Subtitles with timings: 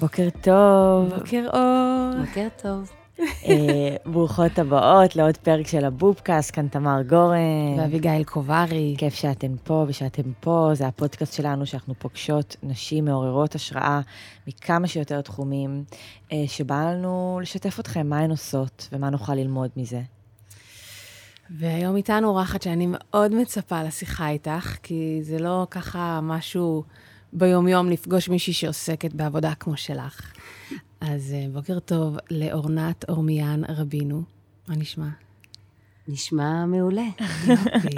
[0.00, 1.14] בוקר טוב.
[1.14, 2.24] בוקר אור.
[2.26, 2.90] בוקר טוב.
[3.20, 7.78] אה, ברוכות הבאות לעוד פרק של הבובקאסט, כאן תמר גורן.
[7.78, 8.94] ואביגיל קוברי.
[8.98, 14.00] כיף שאתן פה ושאתם פה, זה הפודקאסט שלנו שאנחנו פוגשות נשים מעוררות השראה
[14.46, 15.84] מכמה שיותר תחומים,
[16.32, 20.00] אה, שבא לנו לשתף אתכם מה הן עושות ומה נוכל ללמוד מזה.
[21.58, 26.84] והיום איתנו אורחת שאני מאוד מצפה לשיחה איתך, כי זה לא ככה משהו
[27.32, 30.32] ביומיום לפגוש מישהי שעוסקת בעבודה כמו שלך.
[31.00, 34.22] אז אה, בוקר טוב לאורנת אורמיאן רבינו.
[34.68, 35.08] מה נשמע?
[36.08, 37.06] נשמע מעולה.
[37.46, 37.88] יופי.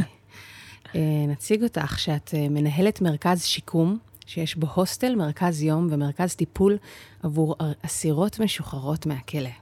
[0.95, 6.79] אה, נציג אותך שאת אה, מנהלת מרכז שיקום, שיש בו הוסטל, מרכז יום ומרכז טיפול
[7.23, 9.62] עבור אסירות משוחררות מהכלא.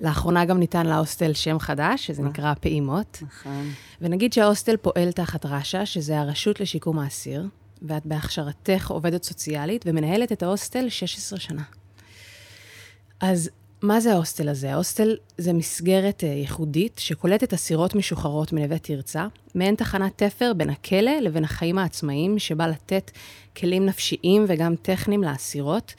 [0.00, 3.22] לאחרונה גם ניתן להוסטל שם חדש, שזה נקרא פעימות.
[3.22, 3.70] נכון.
[4.00, 7.46] ונגיד שההוסטל פועל תחת רש"א, שזה הרשות לשיקום האסיר,
[7.82, 11.62] ואת בהכשרתך עובדת סוציאלית ומנהלת את ההוסטל 16 שנה.
[13.20, 13.50] אז
[13.82, 14.72] מה זה ההוסטל הזה?
[14.72, 21.20] ההוסטל זה מסגרת uh, ייחודית שקולטת אסירות משוחררות מנווה תרצה, מעין תחנת תפר בין הכלא
[21.20, 23.10] לבין החיים העצמאיים, שבא לתת
[23.56, 25.94] כלים נפשיים וגם טכניים לאסירות,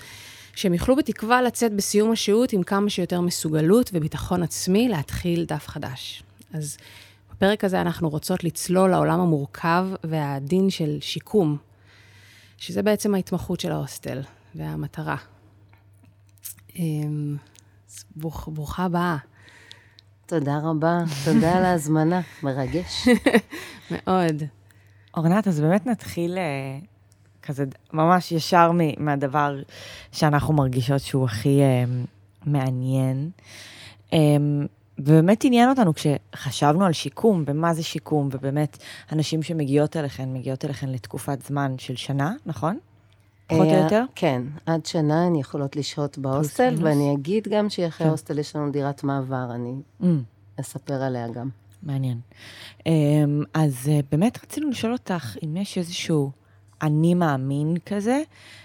[0.55, 6.23] שהם יוכלו בתקווה לצאת בסיום השהות עם כמה שיותר מסוגלות וביטחון עצמי להתחיל דף חדש.
[6.53, 6.77] אז
[7.31, 11.57] בפרק הזה אנחנו רוצות לצלול לעולם המורכב והעדין של שיקום,
[12.57, 14.21] שזה בעצם ההתמחות של ההוסטל
[14.55, 15.15] והמטרה.
[16.75, 17.37] אמ,
[17.89, 19.17] אז ברוך, ברוכה הבאה.
[20.25, 23.07] תודה רבה, תודה על ההזמנה, מרגש.
[23.91, 24.43] מאוד.
[25.17, 26.79] אורנת, אז באמת נתחיל אה,
[27.43, 29.59] כזה ממש ישר מ- מהדבר
[30.11, 31.83] שאנחנו מרגישות שהוא הכי אה,
[32.45, 33.29] מעניין.
[34.13, 34.19] אה,
[34.99, 38.77] ובאמת עניין אותנו כשחשבנו על שיקום, ומה זה שיקום, ובאמת,
[39.09, 42.77] הנשים שמגיעות אליכן, מגיעות אליכן לתקופת זמן של שנה, נכון?
[43.47, 44.03] פחות או אה, יותר?
[44.15, 46.75] כן, עד שנה הן יכולות לשהות בהוסטל.
[46.79, 48.07] ואני אגיד גם שאחרי כן.
[48.07, 50.05] ההוסטל יש לנו דירת מעבר, אני Mm,
[50.59, 51.49] אספר עליה גם.
[51.83, 52.19] מעניין.
[52.85, 52.91] אמ,
[53.53, 56.31] אז אה, באמת רצינו לשאול אותך אם יש איזשהו
[56.81, 58.21] אני מאמין כזה,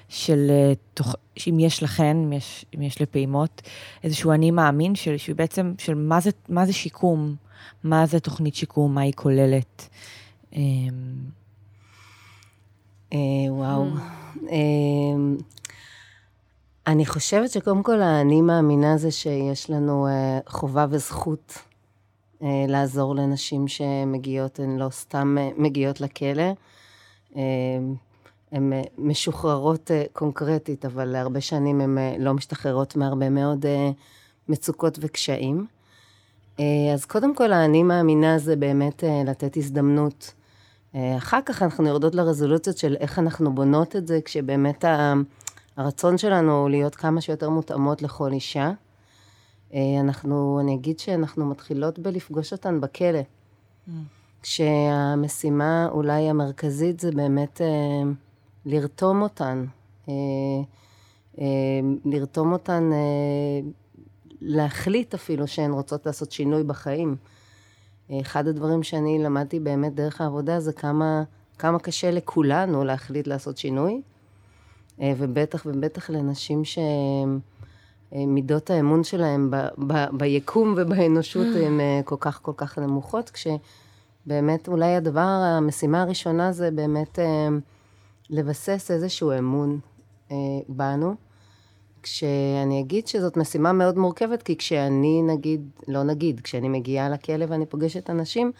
[0.09, 1.15] של אה, תוך,
[1.49, 3.63] אם יש לכן, אם יש, אם יש לפעימות,
[4.05, 7.35] איזשהו אני מאמין של, שהוא בעצם, של מה זה, מה זה שיקום,
[7.85, 9.89] מה זה תוכנית שיקום, מה היא כוללת.
[10.53, 10.61] אמ,
[13.13, 13.19] אה,
[13.49, 13.85] וואו.
[14.51, 14.57] אה,
[16.87, 21.59] אני חושבת שקודם כל האני מאמינה זה שיש לנו אה, חובה וזכות
[22.43, 26.53] אה, לעזור לנשים שמגיעות, הן לא סתם מגיעות לכלא.
[28.53, 33.67] הן אה, משוחררות אה, קונקרטית, אבל להרבה שנים הן אה, לא משתחררות מהרבה מאוד
[34.49, 35.67] מצוקות וקשיים.
[36.95, 40.33] אז קודם כל, האני מאמינה זה באמת לתת הזדמנות.
[40.95, 44.85] אחר כך אנחנו יורדות לרזולוציות של איך אנחנו בונות את זה, כשבאמת
[45.77, 48.73] הרצון שלנו הוא להיות כמה שיותר מותאמות לכל אישה.
[49.75, 53.21] אנחנו, אני אגיד שאנחנו מתחילות בלפגוש אותן בכלא.
[54.43, 57.61] כשהמשימה אולי המרכזית זה באמת
[58.67, 59.65] לרתום אותן.
[60.09, 60.15] אה,
[61.41, 61.45] אה,
[62.05, 63.61] לרתום אותן, אה,
[64.41, 67.17] להחליט אפילו שהן רוצות לעשות שינוי בחיים.
[68.21, 71.23] אחד הדברים שאני למדתי באמת דרך העבודה זה כמה,
[71.59, 74.03] כמה קשה לכולנו להחליט לעשות שינוי,
[74.99, 76.63] ובטח ובטח לנשים
[78.13, 79.57] שמידות האמון שלהם ב,
[79.87, 85.21] ב, ביקום ובאנושות הן כל כך כל כך נמוכות, כשבאמת אולי הדבר,
[85.59, 87.49] המשימה הראשונה זה באמת אה,
[88.31, 89.81] לבסס איזשהו אמון
[90.31, 90.37] אה,
[90.69, 91.15] בנו.
[92.03, 97.67] כשאני אגיד שזאת משימה מאוד מורכבת, כי כשאני נגיד, לא נגיד, כשאני מגיעה לכלא ואני
[97.67, 98.53] פוגשת אנשים,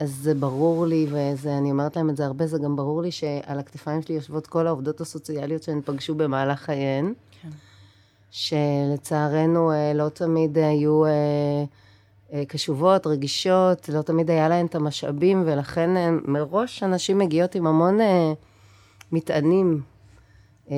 [0.00, 3.58] אז זה ברור לי, ואני אומרת להם את זה הרבה, זה גם ברור לי שעל
[3.58, 7.48] הכתפיים שלי יושבות כל העובדות הסוציאליות שהן פגשו במהלך חייהן, כן.
[8.30, 11.10] שלצערנו אה, לא תמיד היו אה,
[12.32, 17.98] אה, קשובות, רגישות, לא תמיד היה להן את המשאבים, ולכן מראש אנשים מגיעות עם המון
[19.12, 19.82] מטענים
[20.70, 20.76] אה,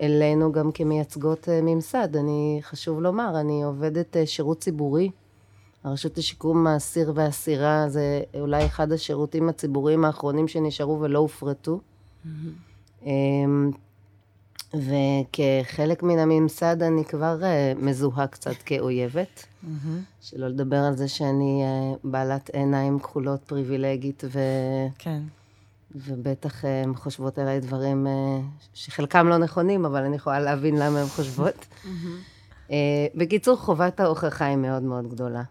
[0.00, 2.16] אלינו גם כמייצגות אה, ממסד.
[2.16, 5.10] אני, חשוב לומר, אני עובדת אה, שירות ציבורי.
[5.84, 11.80] הרשות לשיקום האסיר והאסירה זה אולי אחד השירותים הציבוריים האחרונים שנשארו ולא הופרטו.
[13.06, 13.70] אמ,
[14.74, 17.40] וכחלק מן הממסד אני כבר
[17.76, 19.46] מזוהה קצת כאויבת.
[20.20, 21.62] שלא לדבר על זה שאני
[22.04, 24.38] בעלת עיניים כחולות פריבילגית, ו...
[24.98, 25.22] כן.
[25.94, 28.40] ובטח אה, הן חושבות עליי דברים אה,
[28.74, 31.66] שחלקם לא נכונים, אבל אני יכולה להבין למה הן חושבות.
[32.70, 32.76] אה,
[33.14, 35.42] בקיצור, חובת ההוכחה היא מאוד מאוד גדולה.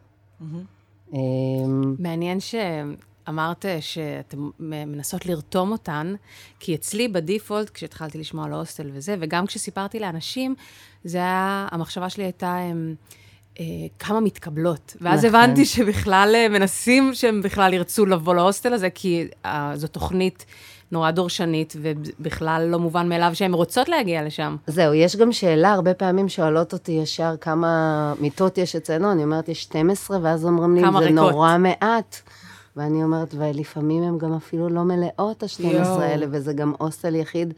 [1.13, 6.15] אמ, מעניין שאמרת שאתן מנסות לרתום אותן,
[6.59, 10.55] כי אצלי בדיפולט, כשהתחלתי לשמוע על ההוסטל וזה, וגם כשסיפרתי לאנשים,
[11.03, 12.55] זה היה, המחשבה שלי הייתה...
[12.55, 12.95] הם,
[13.59, 13.65] אה,
[13.99, 14.97] כמה מתקבלות.
[15.01, 15.39] ואז נכון.
[15.39, 20.45] הבנתי שבכלל אה, מנסים שהם בכלל ירצו לבוא להוסטל הזה, כי אה, זו תוכנית
[20.91, 24.55] נורא דורשנית, ובכלל לא מובן מאליו שהן רוצות להגיע לשם.
[24.67, 29.49] זהו, יש גם שאלה, הרבה פעמים שואלות אותי ישר כמה מיטות יש אצלנו, אני אומרת,
[29.49, 32.21] יש 12, ואז אומרים לי, זה ריקות." נורא מעט.
[32.75, 36.01] ואני אומרת, ולפעמים הן גם אפילו לא מלאות, ה-12 יואו.
[36.01, 37.53] האלה, וזה גם הוסטל יחיד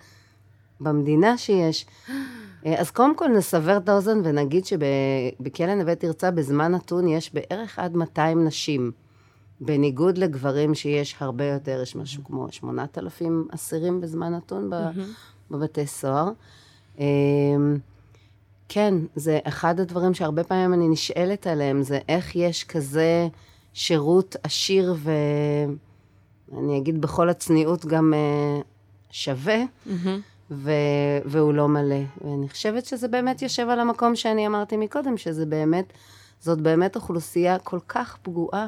[0.79, 1.85] במדינה שיש.
[2.65, 7.79] אה, אז קודם כל נסבר את האוזן ונגיד שבכלא נווה תרצה בזמן נתון יש בערך
[7.79, 8.91] עד 200 נשים.
[9.61, 14.69] בניגוד לגברים שיש הרבה יותר, יש משהו כמו 8,000 אסירים בזמן נתון
[15.51, 16.29] בבתי סוהר.
[16.99, 17.03] אמ,
[18.69, 23.27] כן, זה אחד הדברים שהרבה פעמים אני נשאלת עליהם, זה איך יש כזה
[23.73, 24.95] שירות עשיר
[26.51, 28.61] ואני אגיד בכל הצניעות גם אה,
[29.11, 29.57] שווה,
[30.55, 30.71] ו...
[31.25, 32.01] והוא לא מלא.
[32.21, 35.93] ואני חושבת שזה באמת יושב על המקום שאני אמרתי מקודם, שזה באמת,
[36.39, 38.67] זאת באמת אוכלוסייה כל כך פגועה,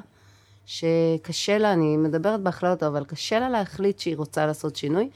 [0.66, 5.10] שקשה לה, אני מדברת בהכללות, אבל קשה לה להחליט שהיא רוצה לעשות שינוי.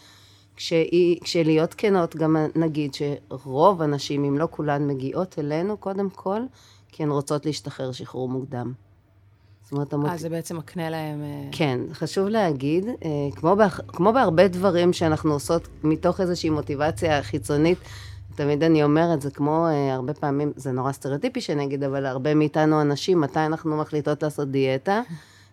[0.56, 6.42] כשהיא, כשלהיות כנות, גם נגיד שרוב הנשים, אם לא כולן, מגיעות אלינו קודם כל,
[6.92, 8.74] כי הן רוצות להשתחרר שחרור מוקדם.
[9.69, 10.10] זאת אומרת, המוט...
[10.12, 11.21] אז זה בעצם מקנה להם...
[11.24, 17.24] אה, כן, חשוב להגיד, אה, כמו, באח- כמו בהרבה דברים שאנחנו עושות מתוך איזושהי מוטיבציה
[17.24, 17.77] חיצונית,
[18.36, 22.33] תמיד אני אומרת, זה כמו אה, הרבה פעמים, זה נורא סטריאוטיפי שאני אגיד, אבל הרבה
[22.33, 25.01] מאיתנו הנשים, מתי אנחנו מחליטות לעשות דיאטה?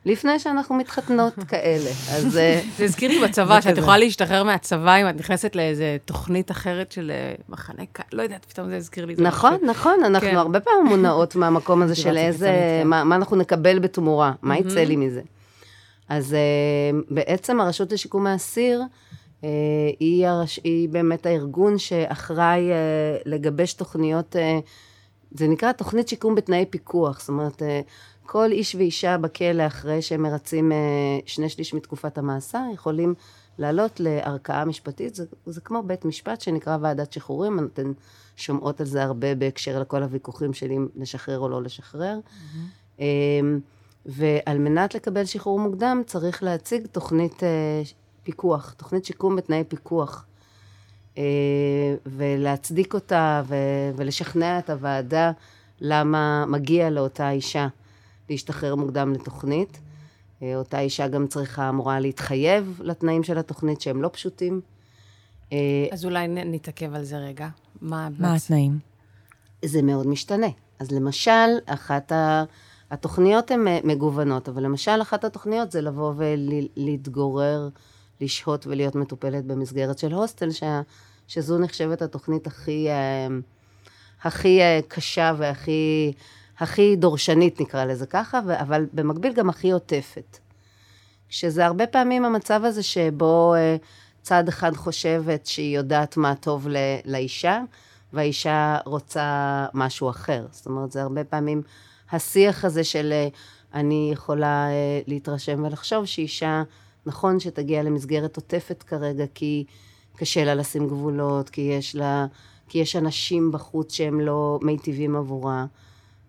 [0.06, 1.90] לפני שאנחנו מתחתנות כאלה.
[1.90, 3.78] אז אה, זה הזכיר לי בצבא, שאת.
[3.78, 8.00] יכולה להשתחרר מהצבא אם את נכנסת לאיזה תוכנית אחרת של אה, מחנה ק...
[8.12, 9.24] לא יודעת, פתאום זה הזכיר לי את זה.
[9.24, 9.66] נכון, משהו.
[9.66, 10.36] נכון, אנחנו כן.
[10.36, 12.46] הרבה פעמים מונעות מהמקום הזה של איזה,
[12.82, 12.88] כן.
[12.88, 15.20] מה אנחנו נקבל בתמורה, מה יצא לי מזה.
[16.08, 18.82] אז אה, בעצם הרשות לשיקום האסיר,
[19.44, 19.48] אה,
[20.00, 20.60] היא, הרש...
[20.64, 22.76] היא באמת הארגון שאחראי אה,
[23.24, 24.58] לגבש תוכניות, אה,
[25.30, 27.80] זה נקרא תוכנית שיקום בתנאי פיקוח, זאת אומרת, אה,
[28.26, 30.76] כל איש ואישה בכלא, אחרי שהם מרצים אה,
[31.26, 33.14] שני שליש מתקופת המאסר, יכולים
[33.58, 37.92] לעלות לערכאה משפטית, זה, זה כמו בית משפט שנקרא ועדת שחרורים, אתן
[38.36, 42.18] שומעות על זה הרבה בהקשר לכל הוויכוחים שלי אם לשחרר או לא לשחרר.
[42.18, 43.00] Mm-hmm.
[44.06, 47.82] ועל מנת לקבל שחרור מוקדם צריך להציג תוכנית אה,
[48.22, 50.26] פיקוח, תוכנית שיקום בתנאי פיקוח.
[51.18, 51.22] אה,
[52.06, 53.42] ולהצדיק אותה
[53.96, 55.32] ולשכנע את הוועדה
[55.80, 57.68] למה מגיע לאותה אישה
[58.30, 59.80] להשתחרר מוקדם לתוכנית.
[60.42, 64.60] אה, אותה אישה גם צריכה, אמורה להתחייב לתנאים של התוכנית שהם לא פשוטים.
[65.52, 67.48] אה, אז אולי נתעכב על זה רגע.
[67.80, 68.08] מה...
[68.18, 68.78] מה התנאים?
[69.64, 70.46] זה מאוד משתנה.
[70.78, 72.44] אז למשל, אחת ה...
[72.90, 77.68] התוכניות הן אה, מגוונות, אבל למשל אחת התוכניות זה לבוא ולהתגורר,
[78.20, 80.62] לשהות ולהיות מטופלת במסגרת של הוסטל, ש...
[81.28, 82.88] שזו נחשבת התוכנית הכי,
[84.22, 86.12] הכי קשה והכי
[86.58, 90.38] הכי דורשנית, נקרא לזה ככה, אבל במקביל גם הכי עוטפת.
[91.28, 93.76] שזה הרבה פעמים המצב הזה שבו אה,
[94.22, 96.68] צד אחד חושבת שהיא יודעת מה טוב
[97.04, 97.60] לאישה,
[98.12, 100.46] והאישה רוצה משהו אחר.
[100.50, 101.62] זאת אומרת, זה הרבה פעמים
[102.10, 103.28] השיח הזה של אה,
[103.74, 106.62] אני יכולה אה, להתרשם ולחשוב שאישה,
[107.06, 109.64] נכון שתגיע למסגרת עוטפת כרגע, כי
[110.16, 112.26] קשה לה לשים גבולות, כי יש לה,
[112.68, 115.66] כי יש אנשים בחוץ שהם לא מיטיבים עבורה,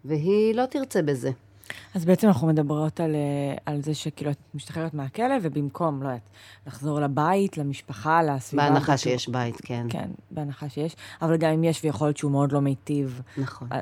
[0.07, 1.31] והיא לא תרצה בזה.
[1.95, 6.29] אז בעצם אנחנו מדברות על, אה, על זה שכאילו את משתחררת מהכלא, ובמקום, לא יודעת,
[6.67, 8.69] לחזור לבית, למשפחה, לסביבה.
[8.69, 9.03] בהנחה הזאת.
[9.03, 9.87] שיש בית, כן.
[9.89, 10.95] כן, בהנחה שיש.
[11.21, 13.67] אבל גם אם יש, ויכול להיות שהוא מאוד לא מיטיב, נכון.
[13.71, 13.79] אה,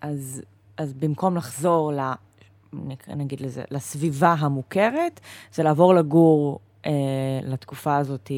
[0.00, 0.42] אז,
[0.76, 2.00] אז במקום לחזור ל...
[3.16, 5.20] נגיד לזה, לסביבה המוכרת,
[5.54, 6.90] זה לעבור לגור אה,
[7.42, 8.30] לתקופה הזאת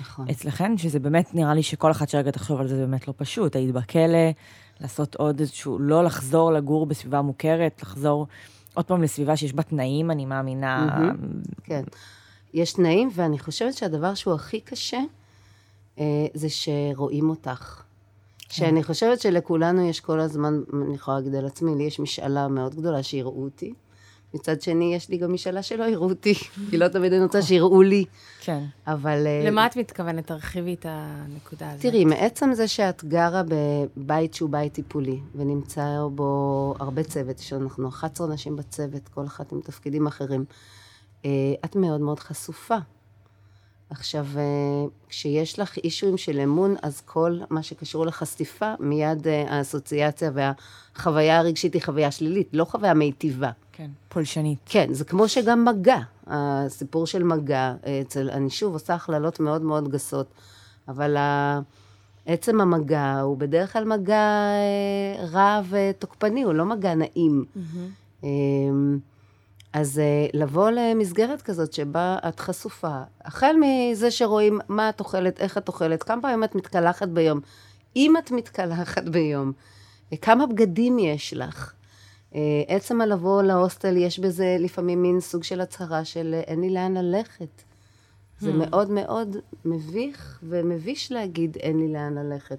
[0.00, 0.28] נכון.
[0.30, 3.56] אצלכן, שזה באמת נראה לי שכל אחת שרגע תחשוב על זה, זה באמת לא פשוט.
[3.56, 4.30] היית בכלא,
[4.80, 8.26] לעשות עוד איזשהו, לא לחזור לגור בסביבה מוכרת, לחזור
[8.74, 10.98] עוד פעם לסביבה שיש בה תנאים, אני מאמינה.
[11.64, 11.82] כן.
[12.54, 15.00] יש תנאים, ואני חושבת שהדבר שהוא הכי קשה,
[15.98, 17.82] אה, זה שרואים אותך.
[18.50, 22.74] שאני חושבת שלכולנו יש כל הזמן, אני יכולה להגיד על עצמי, לי יש משאלה מאוד
[22.74, 23.74] גדולה שיראו אותי.
[24.34, 26.34] מצד שני, יש לי גם משאלה שלא יראו אותי,
[26.70, 28.04] כי לא תמיד אני רוצה שיראו לי.
[28.40, 28.64] כן.
[28.86, 29.26] אבל...
[29.26, 30.26] אה, למה את מתכוונת?
[30.26, 31.82] תרחיבי את הנקודה הזאת.
[31.82, 35.84] תראי, מעצם זה שאת גרה בבית שהוא בית טיפולי, ונמצא
[36.14, 40.44] בו הרבה צוות, יש לנו אנחנו 11 נשים בצוות, כל אחת עם תפקידים אחרים,
[41.24, 41.30] אה,
[41.64, 42.76] את מאוד מאוד חשופה.
[43.90, 44.42] עכשיו, אה,
[45.08, 51.74] כשיש לך אישויים של אמון, אז כל מה שקשור לחשיפה, מיד אה, האסוציאציה והחוויה הרגשית
[51.74, 53.50] היא חוויה שלילית, לא חוויה מיטיבה.
[53.72, 54.58] כן, פולשנית.
[54.66, 59.88] כן, זה כמו שגם מגע, הסיפור של מגע, אצל, אני שוב עושה הכללות מאוד מאוד
[59.88, 60.26] גסות,
[60.88, 61.16] אבל
[62.26, 67.44] עצם המגע הוא בדרך כלל מגע אה, רע ותוקפני, הוא לא מגע נעים.
[67.56, 68.26] Mm-hmm.
[69.72, 75.58] אז אה, לבוא למסגרת כזאת שבה את חשופה, החל מזה שרואים מה את אוכלת, איך
[75.58, 77.40] את אוכלת, כמה פעמים את מתקלחת ביום,
[77.96, 79.52] אם את מתקלחת ביום,
[80.22, 81.72] כמה בגדים יש לך.
[82.34, 86.96] אה, עצם הלבוא להוסטל, יש בזה לפעמים מין סוג של הצהרה של אין לי לאן
[86.96, 87.62] ללכת.
[88.38, 88.54] זה hmm.
[88.54, 92.58] מאוד מאוד מביך ומביש להגיד אין לי לאן ללכת.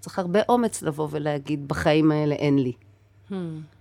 [0.00, 2.72] צריך הרבה אומץ לבוא ולהגיד בחיים האלה אין לי.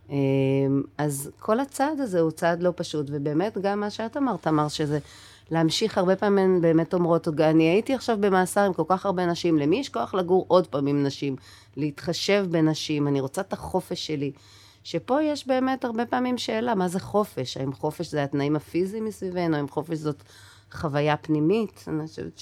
[0.10, 4.68] אמ, אז כל הצעד הזה הוא צעד לא פשוט, ובאמת גם מה שאת אמרת, אמר
[4.68, 5.00] שזה
[5.52, 9.80] להמשיך, הרבה פעמים באמת אומרות, אני הייתי עכשיו במאסר עם כל כך הרבה נשים, למי
[9.80, 11.36] יש כוח לגור עוד פעם עם נשים?
[11.78, 14.32] להתחשב בנשים, אני רוצה את החופש שלי.
[14.84, 17.58] שפה יש באמת הרבה פעמים שאלה, מה זה חופש?
[17.58, 20.24] האם חופש זה התנאים הפיזיים מסביבנו, האם חופש זאת
[20.72, 21.86] חוויה פנימית?
[21.88, 22.42] אני חושבת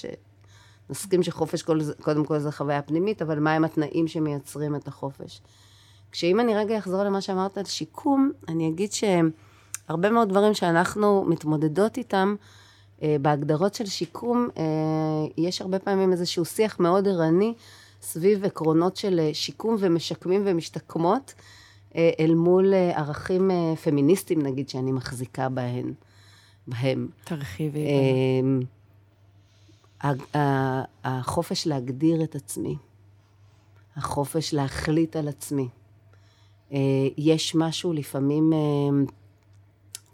[0.88, 1.62] שנסכים שחופש
[2.00, 5.40] קודם כל זה חוויה פנימית, אבל מהם התנאים שמייצרים את החופש?
[6.12, 11.96] כשאם אני רגע אחזור למה שאמרת על שיקום, אני אגיד שהרבה מאוד דברים שאנחנו מתמודדות
[11.96, 12.34] איתם,
[13.02, 14.64] אה, בהגדרות של שיקום, אה,
[15.36, 17.54] יש הרבה פעמים איזשהו שיח מאוד ערני
[18.02, 21.34] סביב עקרונות של אה, שיקום ומשקמים ומשתקמות,
[22.20, 23.50] אל מול ערכים
[23.82, 25.92] פמיניסטיים, נגיד, שאני מחזיקה בהן.
[26.66, 27.08] בהם.
[27.24, 27.86] תרחיבי.
[31.04, 32.76] החופש להגדיר את עצמי,
[33.96, 35.68] החופש להחליט על עצמי,
[37.16, 38.58] יש משהו לפעמים אה,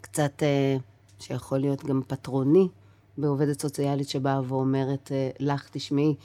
[0.01, 0.77] קצת, אה,
[1.19, 2.67] שיכול להיות גם פטרוני,
[3.17, 6.15] בעובדת סוציאלית שבאה ואומרת לך, תשמעי,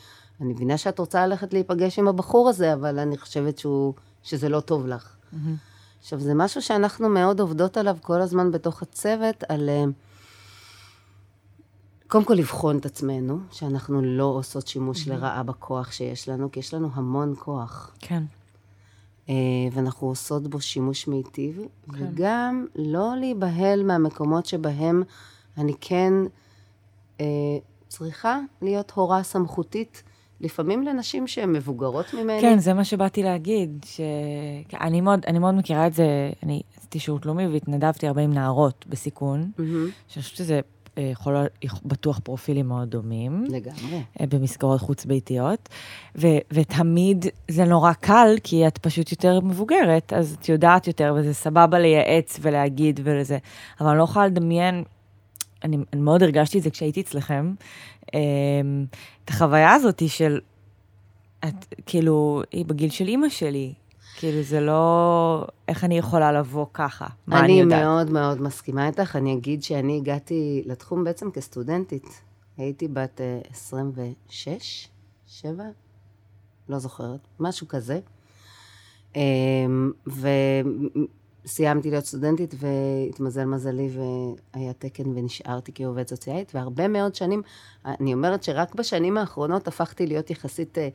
[0.40, 4.60] אני מבינה שאת רוצה ללכת להיפגש עם הבחור הזה, אבל אני חושבת שהוא, שזה לא
[4.60, 5.16] טוב לך.
[5.32, 5.36] Mm-hmm.
[6.00, 9.70] עכשיו, זה משהו שאנחנו מאוד עובדות עליו כל הזמן בתוך הצוות, על...
[12.08, 15.10] קודם כל לבחון את עצמנו, שאנחנו לא עושות שימוש mm-hmm.
[15.10, 17.94] לרעה בכוח שיש לנו, כי יש לנו המון כוח.
[17.98, 18.22] כן.
[19.28, 19.34] אה,
[19.72, 21.92] ואנחנו עושות בו שימוש מיטיב, כן.
[21.98, 25.02] וגם לא להיבהל מהמקומות שבהם
[25.58, 26.12] אני כן
[27.20, 27.26] אה,
[27.88, 30.02] צריכה להיות הורה סמכותית.
[30.40, 32.40] לפעמים לנשים שהן מבוגרות ממני.
[32.40, 37.26] כן, זה מה שבאתי להגיד, שאני מאוד, אני מאוד מכירה את זה, אני עשיתי שירות
[37.26, 39.62] לאומי והתנדבתי הרבה עם נערות בסיכון, mm-hmm.
[40.08, 40.60] שאני חושבת שזה
[40.96, 41.36] יכול
[41.84, 43.44] בטוח פרופילים מאוד דומים.
[43.48, 44.02] לגמרי.
[44.20, 45.68] אה, במסגרות חוץ-ביתיות.
[46.16, 51.34] ו- ותמיד זה נורא קל, כי את פשוט יותר מבוגרת, אז את יודעת יותר, וזה
[51.34, 53.38] סבבה לייעץ ולהגיד ולזה.
[53.80, 54.84] אבל אני לא יכולה לדמיין,
[55.64, 57.54] אני, אני מאוד הרגשתי את זה כשהייתי אצלכם,
[58.14, 58.20] אמ,
[59.24, 60.40] את החוויה הזאת של,
[61.44, 63.72] את כאילו, היא בגיל של אימא שלי,
[64.20, 65.46] כאילו, זה לא...
[65.68, 67.06] איך אני יכולה לבוא ככה?
[67.26, 67.78] מה אני, אני יודעת?
[67.78, 69.16] אני מאוד מאוד מסכימה איתך.
[69.16, 72.22] אני אגיד שאני הגעתי לתחום בעצם כסטודנטית.
[72.58, 74.56] הייתי בת 26, אה,
[75.26, 75.64] 7?
[76.68, 78.00] לא זוכרת, משהו כזה.
[79.16, 79.92] אמ,
[81.44, 83.88] וסיימתי להיות סטודנטית, והתמזל מזלי,
[84.54, 87.42] והיה תקן ונשארתי כעובד סוציאלית, והרבה מאוד שנים,
[87.84, 90.88] אני אומרת שרק בשנים האחרונות הפכתי להיות יחסית אה,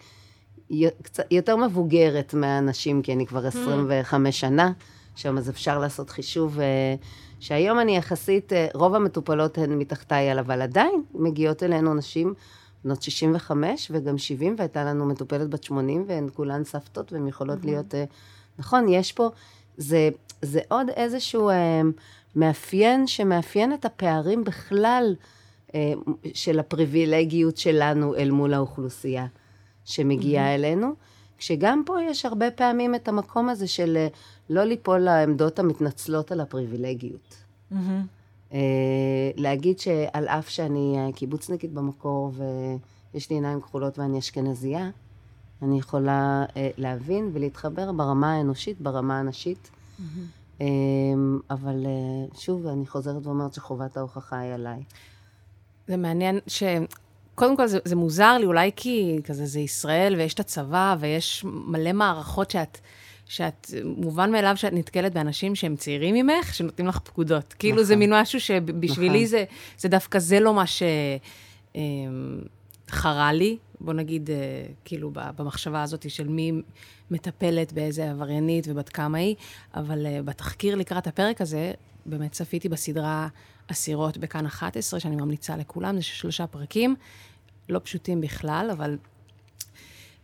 [1.31, 4.39] יותר מבוגרת מהאנשים, כי אני כבר 25 hmm.
[4.39, 4.71] שנה
[5.15, 6.95] שם, אז אפשר לעשות חישוב אה,
[7.39, 12.33] שהיום אני יחסית, אה, רוב המטופלות הן מתחתיי, אבל עדיין מגיעות אלינו נשים
[12.83, 17.65] בנות 65 וגם 70, והייתה לנו מטופלת בת 80, והן כולן סבתות, והן יכולות mm-hmm.
[17.65, 17.95] להיות...
[17.95, 18.03] אה,
[18.59, 19.29] נכון, יש פה,
[19.77, 20.09] זה,
[20.41, 21.49] זה עוד איזשהו
[22.35, 25.15] מאפיין שמאפיין את הפערים בכלל
[26.33, 29.25] של הפריבילגיות שלנו אל מול האוכלוסייה.
[29.85, 30.55] שמגיעה mm-hmm.
[30.55, 30.93] אלינו,
[31.37, 34.07] כשגם פה יש הרבה פעמים את המקום הזה של אה,
[34.49, 37.35] לא ליפול לעמדות המתנצלות על הפריבילגיות.
[37.71, 37.75] Mm-hmm.
[38.51, 38.55] Uh,
[39.35, 42.31] להגיד שעל אף שאני אה, קיבוצניקית במקור
[43.13, 44.89] ויש לי עיניים כחולות ואני אשכנזייה,
[45.61, 49.69] אני יכולה uh, להבין ולהתחבר ברמה האנושית, ברמה הנשית.
[49.99, 50.63] Mm-hmm.
[51.49, 51.85] אבל
[52.33, 54.83] שוב, אני חוזרת ואומרת שחובת ההוכחה היא עליי.
[55.87, 56.63] זה מעניין ש...
[57.35, 61.45] קודם כל, זה, זה מוזר לי, אולי כי כזה זה ישראל, ויש את הצבא, ויש
[61.45, 62.77] מלא מערכות שאת...
[63.27, 67.43] שאת, מובן מאליו שאת נתקלת באנשים שהם צעירים ממך, שנותנים לך פקודות.
[67.45, 67.55] נכון.
[67.59, 67.99] כאילו זה נכון.
[67.99, 69.25] מין משהו שבשבילי נכון.
[69.25, 69.43] זה,
[69.77, 70.63] זה דווקא, זה לא מה
[72.87, 74.35] שחרה אמ, לי, בוא נגיד, אה,
[74.85, 76.51] כאילו, במחשבה הזאת של מי
[77.11, 79.35] מטפלת באיזה עבריינית ובת כמה היא,
[79.75, 81.71] אבל אה, בתחקיר לקראת הפרק הזה,
[82.05, 83.27] באמת צפיתי בסדרה
[83.71, 86.95] אסירות בכאן 11, שאני ממליצה לכולם, זה שלושה פרקים,
[87.69, 88.97] לא פשוטים בכלל, אבל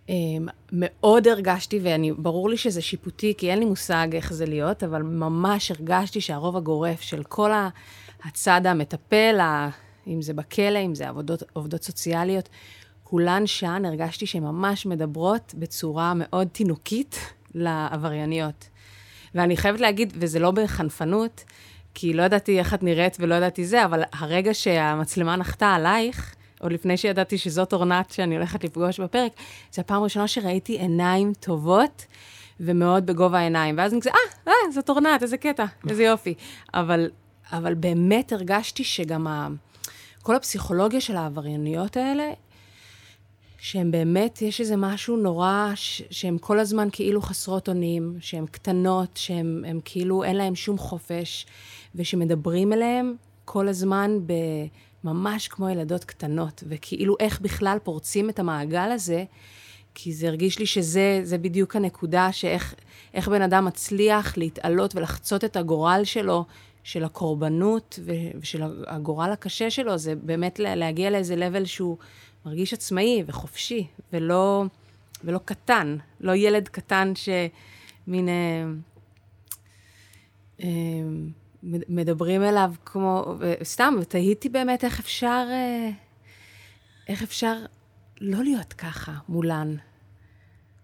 [0.09, 4.83] אמ, מאוד הרגשתי, ואני, ברור לי שזה שיפוטי, כי אין לי מושג איך זה להיות,
[4.83, 7.51] אבל ממש הרגשתי שהרוב הגורף של כל
[8.23, 9.39] הצד המטפל,
[10.07, 12.49] אם זה בכלא, אם זה עבודות, עובדות סוציאליות,
[13.03, 17.19] כולן שם, הרגשתי שהן ממש מדברות בצורה מאוד תינוקית
[17.55, 18.69] לעברייניות.
[19.35, 21.43] ואני חייבת להגיד, וזה לא בחנפנות,
[21.93, 26.71] כי לא ידעתי איך את נראית ולא ידעתי זה, אבל הרגע שהמצלמה נחתה עלייך, עוד
[26.71, 29.31] לפני שידעתי שזאת אורנת שאני הולכת לפגוש בפרק,
[29.71, 32.05] זו הפעם הראשונה שראיתי עיניים טובות
[32.59, 33.77] ומאוד בגובה העיניים.
[33.77, 36.33] ואז אני כזה, אה, אה, זאת אורנת, איזה קטע, איזה יופי.
[36.73, 37.09] אבל,
[37.51, 39.47] אבל באמת הרגשתי שגם ה...
[40.21, 42.31] כל הפסיכולוגיה של העברייניות האלה,
[43.63, 49.79] שהן באמת, יש איזה משהו נורא, שהן כל הזמן כאילו חסרות אונים, שהן קטנות, שהן
[49.85, 51.45] כאילו אין להן שום חופש,
[51.95, 53.15] ושמדברים אליהן
[53.45, 54.33] כל הזמן ב...
[55.03, 59.23] ממש כמו ילדות קטנות, וכאילו איך בכלל פורצים את המעגל הזה,
[59.95, 66.01] כי זה הרגיש לי שזה בדיוק הנקודה, שאיך בן אדם מצליח להתעלות ולחצות את הגורל
[66.03, 66.45] שלו,
[66.83, 67.99] של הקורבנות
[68.39, 71.97] ושל הגורל הקשה שלו, זה באמת להגיע לאיזה לבל שהוא
[72.45, 74.63] מרגיש עצמאי וחופשי, ולא,
[75.23, 78.29] ולא קטן, לא ילד קטן שמין...
[78.29, 78.65] אה,
[80.63, 80.67] אה,
[81.63, 85.89] מדברים אליו כמו, סתם, ותהיתי באמת איך אפשר, אה,
[87.07, 87.55] איך אפשר
[88.21, 89.75] לא להיות ככה מולן.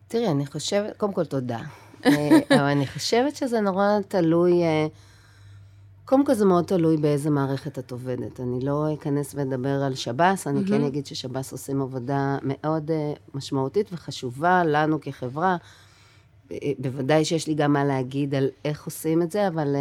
[0.07, 1.59] תראי, אני חושבת, קודם כל תודה.
[2.05, 4.87] אה, אבל אני חושבת שזה נורא תלוי, אה,
[6.07, 8.39] קודם כל זה מאוד תלוי באיזה מערכת את עובדת.
[8.39, 12.91] אני לא אכנס ואדבר על שב"ס, אני כן אגיד ששב"ס עושים עבודה מאוד
[13.33, 15.57] משמעותית וחשובה לנו כחברה.
[16.79, 19.75] בוודאי שיש לי גם מה להגיד על איך עושים את זה, אבל...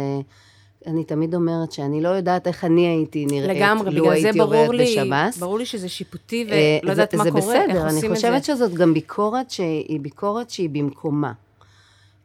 [0.87, 4.97] אני תמיד אומרת שאני לא יודעת איך אני הייתי נראית, לגמרי, לו הייתי עוברת בשב"ס.
[4.97, 8.01] לגמרי, ברור לי שזה שיפוטי ולא uh, יודעת מה זה קורה, בסדר, איך עושים את
[8.01, 8.07] זה.
[8.07, 11.33] אני חושבת שזאת גם ביקורת שהיא ביקורת שהיא במקומה.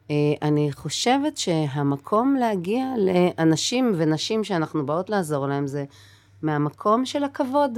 [0.07, 5.85] Uh, אני חושבת שהמקום להגיע לאנשים ונשים שאנחנו באות לעזור להם זה
[6.41, 7.77] מהמקום של הכבוד.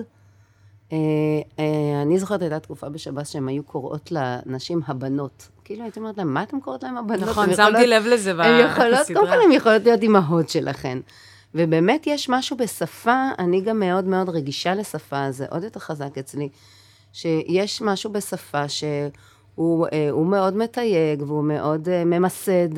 [0.89, 1.62] Uh, uh,
[2.02, 5.50] אני זוכרת, הייתה תקופה בשב"ס שהן היו קוראות לנשים הבנות.
[5.63, 7.30] כאילו הייתי אומרת להם, מה אתם קוראות להם הבנות?
[7.30, 8.45] נכון, שמתי לב לזה בסדרה.
[8.45, 10.97] הן יכולות, קודם כל הן יכולות להיות אימהות שלכן.
[11.56, 16.50] ובאמת יש משהו בשפה, אני גם מאוד מאוד רגישה לשפה, זה עוד יותר חזק אצלי,
[17.13, 19.10] שיש משהו בשפה שהוא
[19.60, 22.70] אה, מאוד מתייג והוא מאוד אה, ממסד,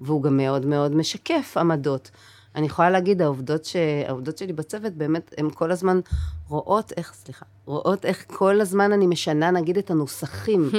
[0.00, 2.10] והוא גם מאוד מאוד משקף עמדות.
[2.56, 3.76] אני יכולה להגיד, העובדות, ש...
[4.08, 6.00] העובדות שלי בצוות, באמת, הן כל הזמן
[6.48, 10.70] רואות איך, סליחה, רואות איך כל הזמן אני משנה, נגיד, את הנוסחים.
[10.72, 10.76] Hmm.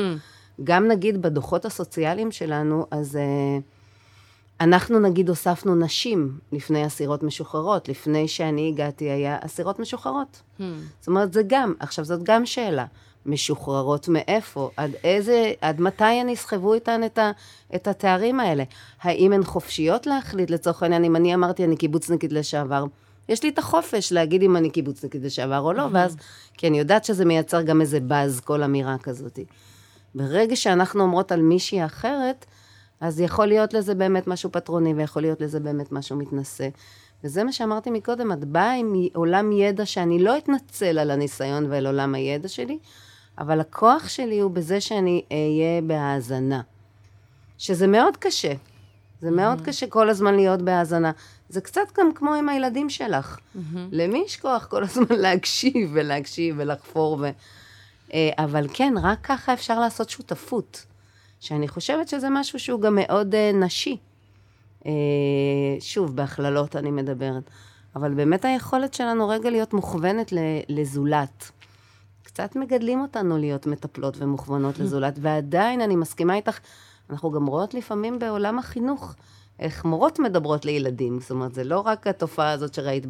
[0.64, 3.62] גם נגיד בדוחות הסוציאליים שלנו, אז uh,
[4.62, 7.90] אנחנו נגיד הוספנו נשים לפני אסירות משוחררות.
[7.90, 10.42] לפני שאני הגעתי היה אסירות משוחררות.
[10.60, 10.64] Hmm.
[11.00, 12.86] זאת אומרת, זה גם, עכשיו זאת גם שאלה.
[13.26, 14.70] משוחררות מאיפה?
[14.78, 17.32] עד איזה, עד מתי הן יסחבו איתן את, ה,
[17.76, 18.64] את התארים האלה?
[19.02, 22.86] האם הן חופשיות להחליט, לצורך העניין, אם אני אמרתי אני קיבוצניקית לשעבר,
[23.30, 25.88] יש לי את החופש להגיד אם אני קיבוצניקית לשעבר או לא.
[25.92, 26.18] ואז,
[26.58, 29.40] כי אני יודעת שזה מייצר גם איזה באז, כל אמירה כזאת.
[30.16, 32.46] ברגע שאנחנו אומרות על מישהי אחרת,
[33.02, 36.70] אז יכול להיות לזה באמת משהו פטרוני, ויכול להיות לזה באמת משהו מתנשא.
[37.24, 41.88] וזה מה שאמרתי מקודם, את באה עם עולם ידע שאני לא אתנצל על הניסיון ועל
[41.88, 42.80] עולם הידע שלי,
[43.38, 46.62] אבל הכוח שלי הוא בזה שאני אהיה בהאזנה.
[47.58, 48.54] שזה מאוד קשה.
[49.22, 49.32] זה mm-hmm.
[49.32, 51.12] מאוד קשה כל הזמן להיות בהאזנה.
[51.50, 53.38] זה קצת גם כמו עם הילדים שלך.
[53.38, 53.78] Mm-hmm.
[53.92, 57.30] למי יש כוח כל הזמן להקשיב ולהקשיב ולחפור ו...
[58.14, 60.86] אה, אבל כן, רק ככה אפשר לעשות שותפות,
[61.40, 63.98] שאני חושבת שזה משהו שהוא גם מאוד אה, נשי.
[64.86, 64.92] אה,
[65.80, 67.44] שוב, בהכללות אני מדברת.
[67.96, 70.34] אבל באמת היכולת שלנו רגע להיות מוכוונת
[70.70, 71.52] לזולת.
[72.34, 76.60] קצת מגדלים אותנו להיות מטפלות ומוכוונות לזולת, ועדיין אני מסכימה איתך,
[77.10, 79.16] אנחנו גם רואות לפעמים בעולם החינוך
[79.60, 81.20] איך מורות מדברות לילדים.
[81.20, 83.06] זאת אומרת, זה לא רק התופעה הזאת שראית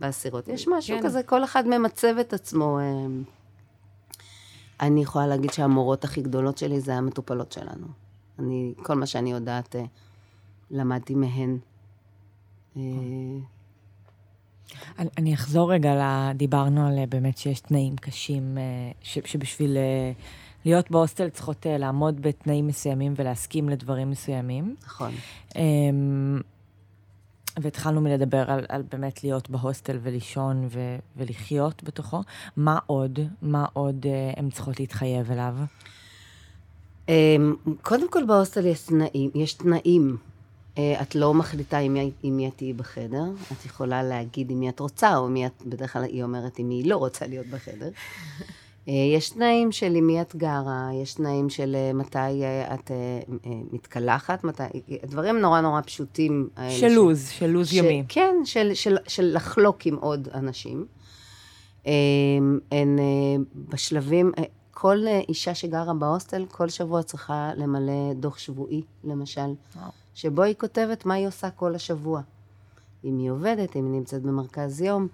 [0.00, 1.04] באסירות, יש משהו כן.
[1.04, 2.78] כזה, כל אחד ממצב את עצמו.
[4.80, 7.86] אני יכולה להגיד שהמורות הכי גדולות שלי זה המטופלות שלנו.
[8.38, 9.84] אני, כל מה שאני יודעת, אה,
[10.70, 11.58] למדתי מהן.
[14.98, 15.92] אה, אני אחזור רגע,
[16.34, 18.58] דיברנו על אה, באמת שיש תנאים קשים,
[19.02, 19.76] שבשביל
[20.64, 24.76] להיות בהוסטל צריכות לעמוד בתנאים מסוימים ולהסכים לדברים מסוימים.
[24.84, 25.12] נכון.
[25.56, 26.40] אמ,
[27.58, 32.20] והתחלנו מלדבר על, על באמת להיות בהוסטל ולישון ו, ולחיות בתוכו.
[32.56, 33.18] מה עוד?
[33.42, 35.54] מה עוד אה, הן צריכות להתחייב אליו?
[37.08, 39.30] אמ, קודם כל בהוסטל יש תנאים.
[39.34, 40.16] יש תנאים.
[40.80, 44.60] אה, את לא מחליטה עם מי, עם מי את תהיי בחדר, את יכולה להגיד עם
[44.60, 47.26] מי את רוצה, או מי את, בדרך כלל היא אומרת עם מי היא לא רוצה
[47.26, 47.88] להיות בחדר.
[48.88, 52.42] אה, יש תנאים של עם מי את גרה, יש תנאים של אה, מתי
[52.74, 52.90] את
[53.72, 54.62] מתקלחת, מתי,
[55.04, 56.48] דברים נורא נורא פשוטים.
[56.70, 58.04] של לוז, של לוז ימי.
[58.08, 60.86] כן, של, של, של לחלוק עם עוד אנשים.
[62.70, 62.98] הן
[63.54, 64.32] בשלבים,
[64.70, 69.40] כל אישה שגרה בהוסטל, כל שבוע צריכה למלא דוח שבועי, למשל.
[69.76, 69.99] וואו.
[70.20, 72.20] שבו היא כותבת מה היא עושה כל השבוע.
[73.04, 75.08] אם היא עובדת, אם היא נמצאת במרכז יום,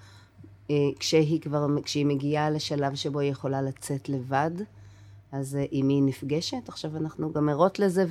[0.70, 4.50] אה, כשהיא כבר, כשהיא מגיעה לשלב שבו היא יכולה לצאת לבד,
[5.32, 6.68] אז עם אה, מי היא נפגשת?
[6.68, 8.04] עכשיו אנחנו גם ערות לזה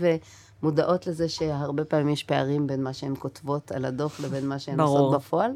[0.62, 4.79] ומודעות לזה שהרבה פעמים יש פערים בין מה שהן כותבות על הדוח לבין מה שהן
[4.79, 5.51] עושות בפועל.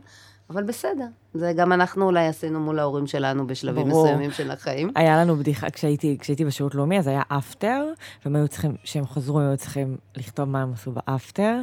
[0.50, 4.06] אבל בסדר, זה גם אנחנו אולי עשינו מול ההורים שלנו בשלבים ברור.
[4.06, 4.92] מסוימים של החיים.
[4.96, 7.86] היה לנו בדיחה, כשהייתי, כשהייתי בשירות לאומי, אז היה אפטר,
[8.26, 11.62] והם היו צריכים, כשהם חזרו, הם היו צריכים לכתוב מה הם עשו באפטר,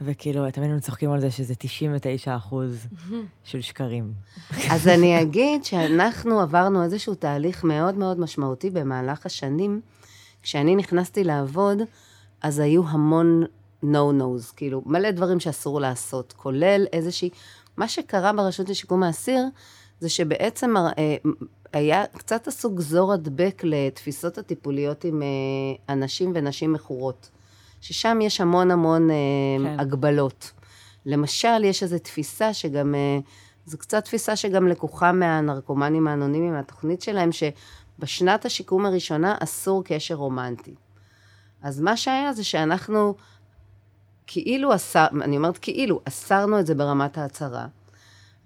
[0.00, 2.86] וכאילו, תמיד היינו צוחקים על זה שזה 99 אחוז
[3.44, 4.12] של שקרים.
[4.70, 9.80] אז אני אגיד שאנחנו עברנו איזשהו תהליך מאוד מאוד משמעותי במהלך השנים.
[10.42, 11.78] כשאני נכנסתי לעבוד,
[12.42, 13.44] אז היו המון
[13.84, 17.30] no-nos, כאילו, מלא דברים שאסור לעשות, כולל איזושהי
[17.76, 19.42] מה שקרה ברשות לשיקום האסיר,
[20.00, 21.16] זה שבעצם אה,
[21.72, 27.30] היה קצת עשו גזור הדבק לתפיסות הטיפוליות עם אה, אנשים ונשים מכורות,
[27.80, 29.16] ששם יש המון המון אה,
[29.58, 29.80] כן.
[29.80, 30.52] הגבלות.
[31.06, 32.94] למשל, יש איזו תפיסה שגם,
[33.66, 40.74] זו קצת תפיסה שגם לקוחה מהנרקומנים האנונימיים, מהתוכנית שלהם, שבשנת השיקום הראשונה אסור קשר רומנטי.
[41.62, 43.14] אז מה שהיה זה שאנחנו
[44.26, 47.66] כאילו אסר, אני אומרת כאילו, אסרנו את זה ברמת ההצהרה,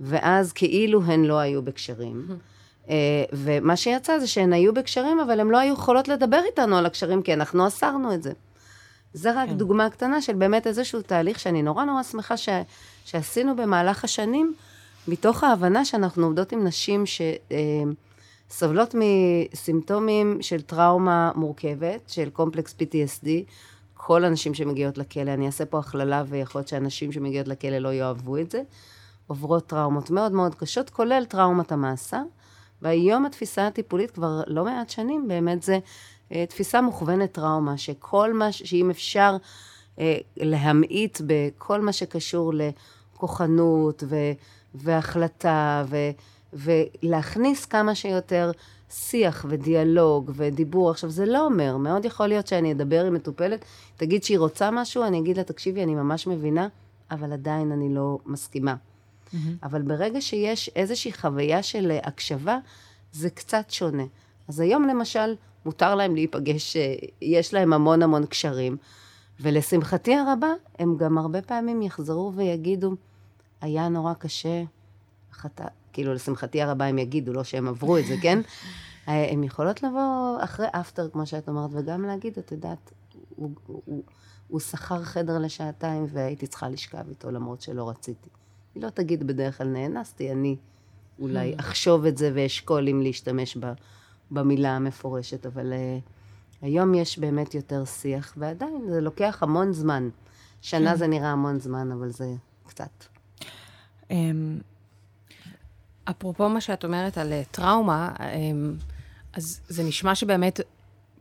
[0.00, 2.26] ואז כאילו הן לא היו בקשרים.
[2.90, 6.86] אה, ומה שיצא זה שהן היו בקשרים, אבל הן לא היו יכולות לדבר איתנו על
[6.86, 8.32] הקשרים, כי אנחנו אסרנו את זה.
[9.14, 9.56] זה רק כן.
[9.56, 12.48] דוגמה קטנה של באמת איזשהו תהליך שאני נורא נורא שמחה ש...
[13.04, 14.54] שעשינו במהלך השנים,
[15.08, 17.04] מתוך ההבנה שאנחנו עובדות עם נשים
[18.50, 23.28] שסובלות אה, מסימפטומים של טראומה מורכבת, של קומפלקס PTSD,
[24.02, 28.36] כל הנשים שמגיעות לכלא, אני אעשה פה הכללה ויכול להיות שאנשים שמגיעות לכלא לא יאהבו
[28.36, 28.62] את זה,
[29.26, 32.22] עוברות טראומות מאוד מאוד קשות, כולל טראומת המאסר.
[32.82, 35.78] והיום התפיסה הטיפולית כבר לא מעט שנים, באמת זה
[36.32, 39.36] אה, תפיסה מוכוונת טראומה, שכל מה, שאם אפשר
[39.98, 44.16] אה, להמעיט בכל מה שקשור לכוחנות ו,
[44.74, 45.96] והחלטה ו,
[46.52, 48.50] ולהכניס כמה שיותר
[48.90, 50.90] שיח ודיאלוג ודיבור.
[50.90, 53.64] עכשיו, זה לא אומר, מאוד יכול להיות שאני אדבר עם מטופלת,
[53.96, 56.68] תגיד שהיא רוצה משהו, אני אגיד לה, תקשיבי, אני ממש מבינה,
[57.10, 58.74] אבל עדיין אני לא מסכימה.
[58.74, 59.36] Mm-hmm.
[59.62, 62.58] אבל ברגע שיש איזושהי חוויה של הקשבה,
[63.12, 64.04] זה קצת שונה.
[64.48, 68.76] אז היום למשל, מותר להם להיפגש, אה, יש להם המון המון קשרים,
[69.40, 70.48] ולשמחתי הרבה,
[70.78, 72.94] הם גם הרבה פעמים יחזרו ויגידו,
[73.60, 74.62] היה נורא קשה,
[75.92, 78.40] כאילו, לשמחתי הרבה הם יגידו, לא שהם עברו את זה, כן?
[79.08, 82.92] אה, הן יכולות לבוא אחרי אפטר, כמו שאת אומרת, וגם להגיד, את יודעת,
[83.36, 84.02] הוא, הוא,
[84.48, 88.28] הוא שכר חדר לשעתיים והייתי צריכה לשכב איתו למרות שלא רציתי.
[88.74, 90.56] היא לא תגיד בדרך כלל נאנסתי, אני
[91.18, 91.60] אולי hmm.
[91.60, 93.72] אחשוב את זה ואשקול אם להשתמש ב,
[94.30, 96.10] במילה המפורשת, אבל uh,
[96.62, 100.08] היום יש באמת יותר שיח, ועדיין זה לוקח המון זמן.
[100.60, 100.96] שנה hmm.
[100.96, 102.34] זה נראה המון זמן, אבל זה
[102.66, 103.04] קצת.
[106.10, 108.74] אפרופו מה שאת אומרת על אה, טראומה, אמ,
[109.32, 110.60] אז זה נשמע שבאמת,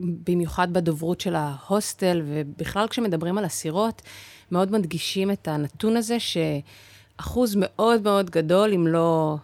[0.00, 4.02] במיוחד בדוברות של ההוסטל, ובכלל כשמדברים על אסירות,
[4.50, 9.36] מאוד מדגישים את הנתון הזה שאחוז מאוד מאוד גדול, אם לא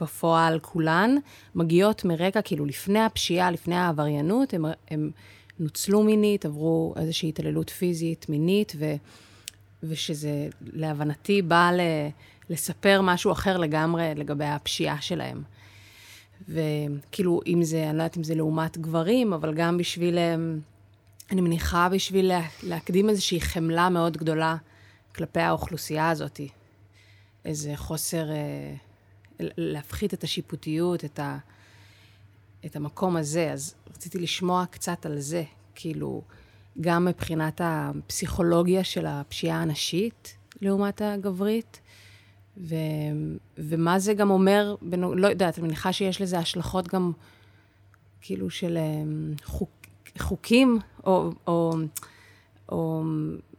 [0.00, 1.16] בפועל כולן,
[1.54, 4.54] מגיעות מרקע, כאילו לפני הפשיעה, לפני העבריינות,
[4.90, 5.10] הם,
[5.58, 8.94] נוצלו מינית, עברו איזושהי התעללות פיזית, מינית, ו,
[9.82, 11.80] ושזה להבנתי בא ל...
[12.50, 15.42] לספר משהו אחר לגמרי לגבי הפשיעה שלהם.
[16.48, 20.60] וכאילו, אם זה, אני לא יודעת אם זה לעומת גברים, אבל גם בשביל, אמ,
[21.30, 22.32] אני מניחה בשביל
[22.62, 24.56] להקדים איזושהי חמלה מאוד גדולה
[25.14, 26.40] כלפי האוכלוסייה הזאת.
[27.44, 28.74] איזה חוסר, אה,
[29.40, 31.38] להפחית את השיפוטיות, את, ה,
[32.66, 33.52] את המקום הזה.
[33.52, 35.42] אז רציתי לשמוע קצת על זה,
[35.74, 36.22] כאילו,
[36.80, 41.80] גם מבחינת הפסיכולוגיה של הפשיעה הנשית לעומת הגברית,
[42.56, 42.74] ו,
[43.58, 47.12] ומה זה גם אומר, בנו, לא יודעת, אני מניחה שיש לזה השלכות גם,
[48.20, 49.70] כאילו, של אמ, חוק,
[50.18, 51.74] חוקים, או, או,
[52.68, 53.04] או,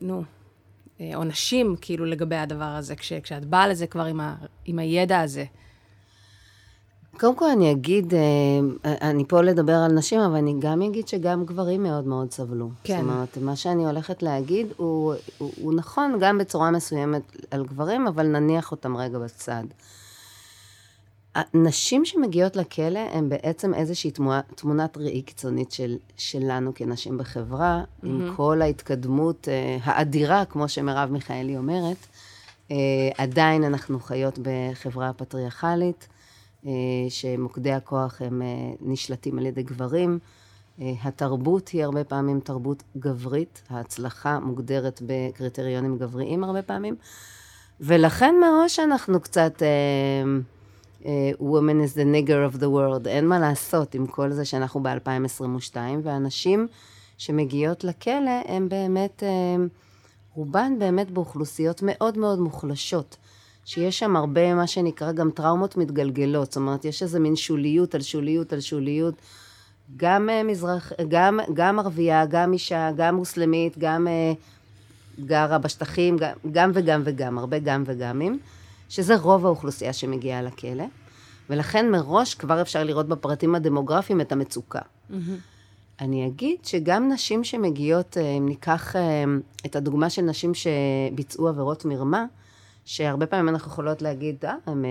[0.02, 0.24] נו,
[1.02, 5.20] אה, עונשים, כאילו, לגבי הדבר הזה, כש, כשאת באה לזה כבר עם, ה, עם הידע
[5.20, 5.46] הזה.
[7.20, 11.46] קודם כל אני אגיד, אה, אני פה לדבר על נשים, אבל אני גם אגיד שגם
[11.46, 12.70] גברים מאוד מאוד סבלו.
[12.84, 12.94] כן.
[12.94, 18.08] זאת אומרת, מה שאני הולכת להגיד הוא, הוא, הוא נכון גם בצורה מסוימת על גברים,
[18.08, 19.64] אבל נניח אותם רגע בצד.
[21.54, 28.08] נשים שמגיעות לכלא הן בעצם איזושהי תמונה, תמונת ראי קיצונית של, שלנו כנשים בחברה, mm-hmm.
[28.08, 31.98] עם כל ההתקדמות uh, האדירה, כמו שמרב מיכאלי אומרת.
[32.70, 32.72] Uh,
[33.18, 36.08] עדיין אנחנו חיות בחברה פטריארכלית,
[37.10, 40.20] שמוקדי הכוח הם uh, נשלטים על ידי גברים.
[40.80, 46.96] Uh, התרבות היא הרבה פעמים תרבות גברית, ההצלחה מוגדרת בקריטריונים גבריים הרבה פעמים,
[47.80, 49.62] ולכן מראש אנחנו קצת...
[51.40, 55.78] Woman is the nigger of the world, אין מה לעשות עם כל זה שאנחנו ב-2022,
[56.04, 56.68] ואנשים
[57.18, 59.24] שמגיעות לכלא הם באמת,
[60.34, 63.18] רובן באמת באוכלוסיות מאוד מאוד מוחלשות.
[63.68, 68.02] שיש שם הרבה, מה שנקרא גם טראומות מתגלגלות, זאת אומרת, יש איזה מין שוליות על
[68.02, 69.14] שוליות על שוליות.
[69.98, 76.32] גם uh, מזרח, גם, גם ערבייה, גם אישה, גם מוסלמית, גם uh, גרה בשטחים, גם,
[76.52, 78.40] גם וגם וגם, הרבה גם וגמים.
[78.90, 80.86] שזה רוב האוכלוסייה שמגיעה לכלא,
[81.50, 84.80] ולכן מראש כבר אפשר לראות בפרטים הדמוגרפיים את המצוקה.
[84.80, 85.14] Mm-hmm.
[86.02, 89.24] אני אגיד שגם נשים שמגיעות, אה, אם ניקח אה,
[89.66, 92.26] את הדוגמה של נשים שביצעו עבירות מרמה,
[92.88, 94.86] שהרבה פעמים אנחנו יכולות להגיד, אה, הם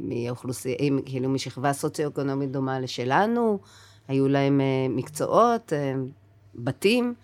[0.00, 3.58] מאוכלוסייה, כאילו משכבה סוציו-אקונומית דומה לשלנו,
[4.08, 5.72] היו להם אה, מקצועות,
[6.54, 7.14] בתים.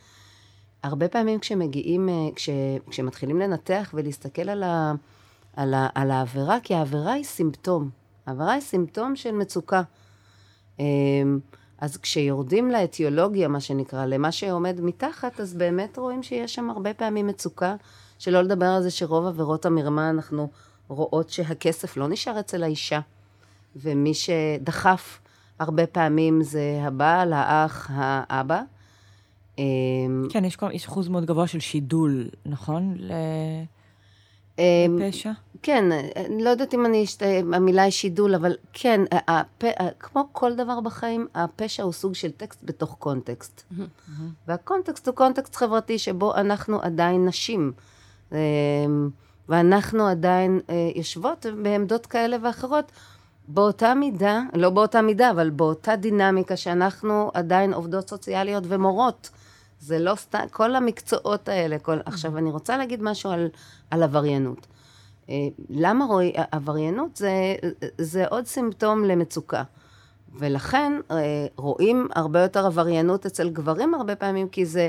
[0.82, 2.48] הרבה פעמים כשמגיעים, כש,
[2.90, 4.92] כשמתחילים לנתח ולהסתכל על ה...
[5.56, 7.90] על, ה, על העבירה, כי העבירה היא סימפטום.
[8.26, 9.82] העבירה היא סימפטום של מצוקה.
[11.82, 16.94] אמ, אז כשיורדים לאטיולוגיה, מה שנקרא, למה שעומד מתחת, אז באמת רואים שיש שם הרבה
[16.94, 17.76] פעמים מצוקה,
[18.18, 20.48] שלא לדבר על זה שרוב עבירות המרמה אנחנו
[20.88, 23.00] רואות שהכסף לא נשאר אצל האישה,
[23.76, 25.18] ומי שדחף
[25.58, 28.62] הרבה פעמים זה הבעל, האח, האבא.
[29.58, 29.64] אמ,
[30.30, 32.94] כן, יש, אחוז מאוד גבוה של שידול, נכון?
[32.98, 33.12] ל...
[35.62, 37.04] כן, אני לא יודעת אם אני,
[37.52, 39.64] המילה היא שידול, אבל כן, הפ,
[40.00, 43.62] כמו כל דבר בחיים, הפשע הוא סוג של טקסט בתוך קונטקסט.
[44.48, 47.72] והקונטקסט הוא קונטקסט חברתי שבו אנחנו עדיין נשים.
[48.32, 48.38] אמ,
[49.48, 52.92] ואנחנו עדיין אה, יושבות בעמדות כאלה ואחרות.
[53.48, 59.30] באותה מידה, לא באותה מידה, אבל באותה דינמיקה שאנחנו עדיין עובדות סוציאליות ומורות.
[59.80, 61.78] זה לא סתם, כל המקצועות האלה.
[61.78, 61.98] כל...
[62.06, 63.48] עכשיו, אני רוצה להגיד משהו על,
[63.90, 64.66] על עבריינות.
[65.30, 65.34] אה,
[65.70, 67.54] למה רואי, עבריינות זה,
[67.98, 69.62] זה עוד סימפטום למצוקה.
[70.38, 74.88] ולכן אה, רואים הרבה יותר עבריינות אצל גברים הרבה פעמים, כי זה,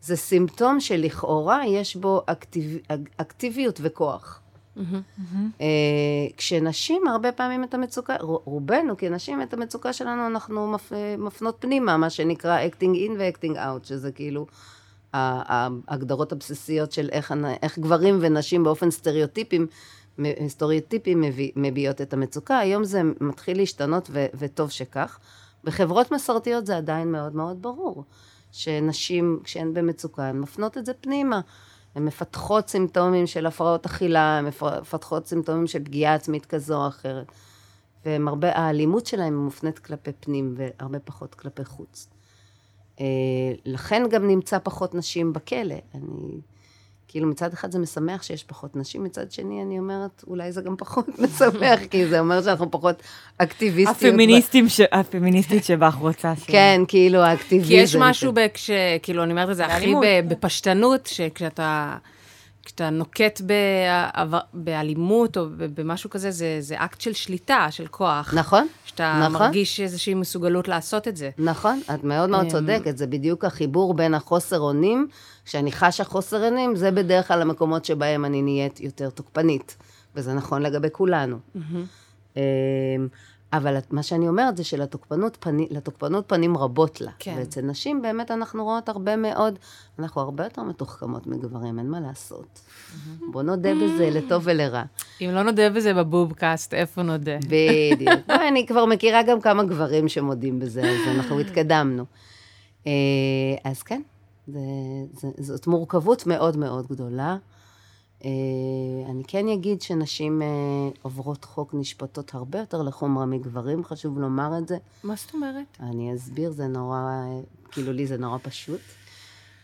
[0.00, 2.78] זה סימפטום שלכאורה יש בו אקטיב,
[3.16, 4.40] אקטיביות וכוח.
[5.60, 5.66] אה,
[6.36, 10.76] כשנשים, הרבה פעמים את המצוקה, רובנו כנשים, את המצוקה שלנו אנחנו
[11.18, 14.46] מפנות פנימה, מה שנקרא acting in ו-acting out, שזה כאילו
[15.14, 19.66] ההגדרות הבסיסיות של איך, איך גברים ונשים באופן סטריאוטיפים,
[20.48, 22.58] סטריאוטיפים מביא, מביעות את המצוקה.
[22.58, 25.18] היום זה מתחיל להשתנות ו, וטוב שכך.
[25.64, 28.04] בחברות מסורתיות זה עדיין מאוד מאוד ברור,
[28.52, 31.40] שנשים, כשהן במצוקה, הן מפנות את זה פנימה.
[31.94, 34.46] הן מפתחות סימפטומים של הפרעות אכילה, הן
[34.80, 37.32] מפתחות סימפטומים של פגיעה עצמית כזו או אחרת.
[38.06, 42.08] והרבה, האלימות שלהן מופנית כלפי פנים והרבה פחות כלפי חוץ.
[43.00, 43.06] אה,
[43.64, 45.76] לכן גם נמצא פחות נשים בכלא.
[45.94, 46.40] אני
[47.14, 50.76] כאילו מצד אחד זה משמח שיש פחות נשים, מצד שני אני אומרת, אולי זה גם
[50.76, 53.02] פחות משמח, כי זה אומר שאנחנו פחות
[53.38, 54.12] אקטיביסטיות.
[54.12, 54.80] הפמיניסטים, ש...
[54.92, 56.44] הפמיניסטית שבך רוצה ש...
[56.46, 57.68] כן, כאילו האקטיביזם.
[57.68, 58.70] כי יש משהו, בכש...
[59.02, 59.94] כאילו, אני אומרת את זה הכי
[60.28, 61.96] בפשטנות, שכשאתה...
[62.64, 63.40] כשאתה נוקט
[64.54, 68.34] באלימות או במשהו כזה, זה, זה אקט של שליטה, של כוח.
[68.34, 69.32] נכון, שאתה נכון.
[69.32, 71.30] מרגיש איזושהי מסוגלות לעשות את זה.
[71.38, 75.08] נכון, את מאוד מאוד אמ, צודקת, זה בדיוק החיבור בין החוסר אונים,
[75.44, 79.76] כשאני חשה חוסר אונים, זה בדרך כלל המקומות שבהם אני נהיית יותר תוקפנית,
[80.14, 81.36] וזה נכון לגבי כולנו.
[81.56, 82.38] Mm-hmm.
[83.56, 85.68] אבל מה שאני אומרת זה שלתוקפנות פני,
[86.26, 87.10] פנים רבות לה.
[87.18, 87.34] כן.
[87.38, 89.58] ואצל נשים באמת אנחנו רואות הרבה מאוד,
[89.98, 92.60] אנחנו הרבה יותר מתוחכמות מגברים, אין מה לעשות.
[93.32, 94.82] בוא נודה בזה לטוב ולרע.
[95.20, 97.38] אם לא נודה בזה בבובקאסט, איפה נודה?
[97.38, 98.30] בדיוק.
[98.48, 102.04] אני כבר מכירה גם כמה גברים שמודים בזה, אז אנחנו התקדמנו.
[102.86, 102.92] אה,
[103.64, 104.02] אז כן,
[104.46, 104.60] זה,
[105.12, 107.36] זה, זאת מורכבות מאוד מאוד גדולה.
[108.24, 110.46] אה, אני כן אגיד שנשים אה,
[111.02, 114.76] עוברות חוק נשפטות הרבה יותר לחומרה מגברים, חשוב לומר את זה.
[115.04, 115.76] מה זאת אומרת?
[115.80, 117.00] אני אסביר, זה נורא,
[117.70, 118.80] כאילו לי זה נורא פשוט.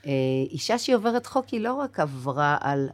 [0.07, 0.12] אה,
[0.51, 2.88] אישה שהיא עוברת חוק, היא לא רק עברה על,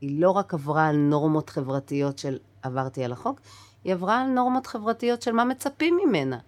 [0.00, 3.40] היא לא רק עברה על נורמות חברתיות של עברתי על החוק,
[3.84, 6.38] היא עברה על נורמות חברתיות של מה מצפים ממנה.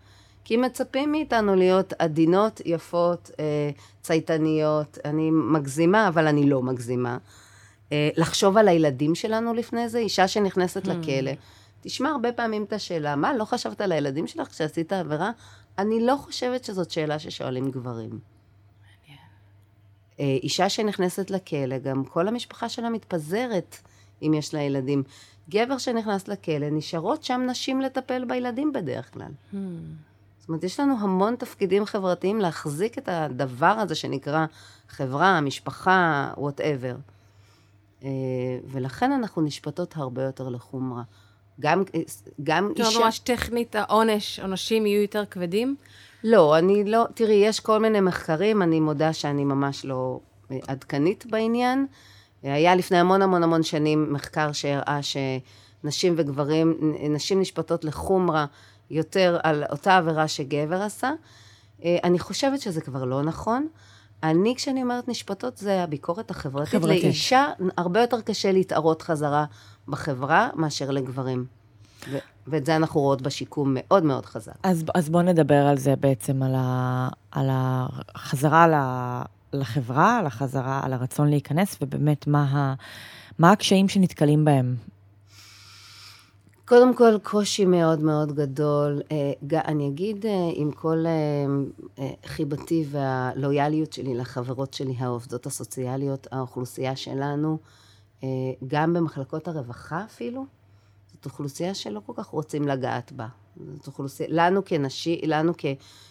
[0.45, 3.31] כי מצפים מאיתנו להיות עדינות, יפות,
[4.03, 4.99] צייתניות.
[5.05, 7.19] אני מגזימה, אבל אני לא מגזימה.
[7.93, 10.91] אה, לחשוב על הילדים שלנו לפני זה, אישה שנכנסת hmm.
[10.91, 11.33] לכלא.
[11.81, 15.31] תשמע הרבה פעמים את השאלה, מה, לא חשבת על הילדים שלך כשעשית עבירה?
[15.79, 18.19] אני לא חושבת שזאת שאלה ששואלים גברים.
[20.21, 23.77] אה, אישה שנכנסת לכלא, גם כל המשפחה שלה מתפזרת
[24.23, 25.03] אם יש לה ילדים.
[25.51, 29.33] גבר שנכנס לכלא, נשארות שם נשים לטפל בילדים בדרך כלל.
[29.53, 29.57] Hmm.
[30.39, 34.47] זאת אומרת, יש לנו המון תפקידים חברתיים להחזיק את הדבר הזה שנקרא
[34.89, 36.97] חברה, משפחה, וואטאבר.
[38.05, 38.09] אה,
[38.65, 41.03] ולכן אנחנו נשפטות הרבה יותר לחומרה.
[41.61, 41.83] גם,
[42.43, 42.91] גם אישה...
[42.91, 45.77] זאת ממש טכנית, העונש, עונשים יהיו יותר כבדים?
[46.25, 47.05] לא, אני לא...
[47.15, 51.87] תראי, יש כל מיני מחקרים, אני מודה שאני ממש לא אה, עדכנית בעניין.
[52.43, 58.47] היה לפני המון המון המון שנים מחקר שהראה שנשים וגברים, נשים נשפטות לחומרה
[58.91, 61.13] יותר על אותה עבירה שגבר עשה.
[61.85, 63.69] אה, אני חושבת שזה כבר לא נכון.
[64.23, 66.69] אני, כשאני אומרת נשפטות, זה הביקורת החברתית.
[66.69, 67.05] חברתית.
[67.05, 69.45] לאישה הרבה יותר קשה להתערות חזרה
[69.89, 71.45] בחברה מאשר לגברים.
[72.11, 74.53] ו- ואת זה אנחנו רואות בשיקום מאוד מאוד חזק.
[74.63, 78.75] אז, אז בואו נדבר על זה בעצם, על, ה, על החזרה ל,
[79.53, 82.75] לחברה, על החזרה, על הרצון להיכנס, ובאמת מה, ה,
[83.39, 84.77] מה הקשיים שנתקלים בהם
[86.69, 89.03] קודם כל, קושי מאוד מאוד גדול.
[89.13, 91.05] אה, אני אגיד, אה, עם כל
[91.99, 97.59] אה, חיבתי והלויאליות שלי לחברות שלי, העובדות הסוציאליות, האוכלוסייה שלנו,
[98.67, 100.47] גם במחלקות הרווחה אפילו,
[101.13, 103.27] זאת אוכלוסייה שלא כל כך רוצים לגעת בה.
[103.75, 105.65] זאת אוכלוסייה, לנו כנשים, לנו כ,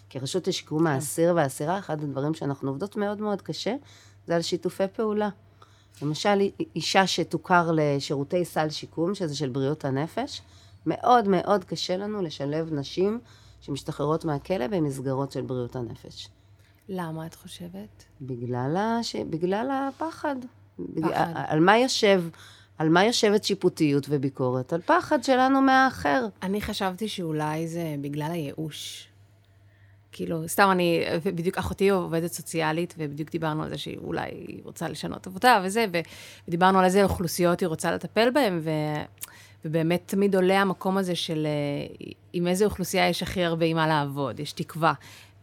[0.10, 0.88] כרשות לשיקום כן.
[0.88, 3.76] האסיר והאסירה, אחד הדברים שאנחנו עובדות מאוד מאוד קשה,
[4.28, 5.30] זה על שיתופי פעולה.
[6.01, 6.39] למשל,
[6.75, 10.41] אישה שתוכר לשירותי סל שיקום, שזה של בריאות הנפש,
[10.86, 13.19] מאוד מאוד קשה לנו לשלב נשים
[13.62, 16.29] שמשתחררות מהכלא במסגרות של בריאות הנפש.
[16.89, 18.03] למה את חושבת?
[18.21, 19.15] בגלל, הש...
[19.15, 20.36] בגלל הפחד.
[20.39, 20.45] פחד.
[20.79, 21.12] בג...
[21.36, 22.23] על מה יושב...
[22.77, 24.73] על מה יושבת שיפוטיות וביקורת?
[24.73, 26.27] על פחד שלנו מהאחר.
[26.43, 29.07] אני חשבתי שאולי זה בגלל הייאוש.
[30.17, 34.30] כאילו, סתם אני, בדיוק אחותי עובדת סוציאלית, ובדיוק דיברנו על זה שהיא אולי
[34.63, 35.86] רוצה לשנות עבודה וזה,
[36.47, 38.69] ודיברנו על איזה אוכלוסיות היא רוצה לטפל בהן, ו...
[39.65, 43.88] ובאמת תמיד עולה המקום הזה של אה, עם איזה אוכלוסייה יש הכי הרבה עם מה
[43.88, 44.93] לעבוד, יש תקווה.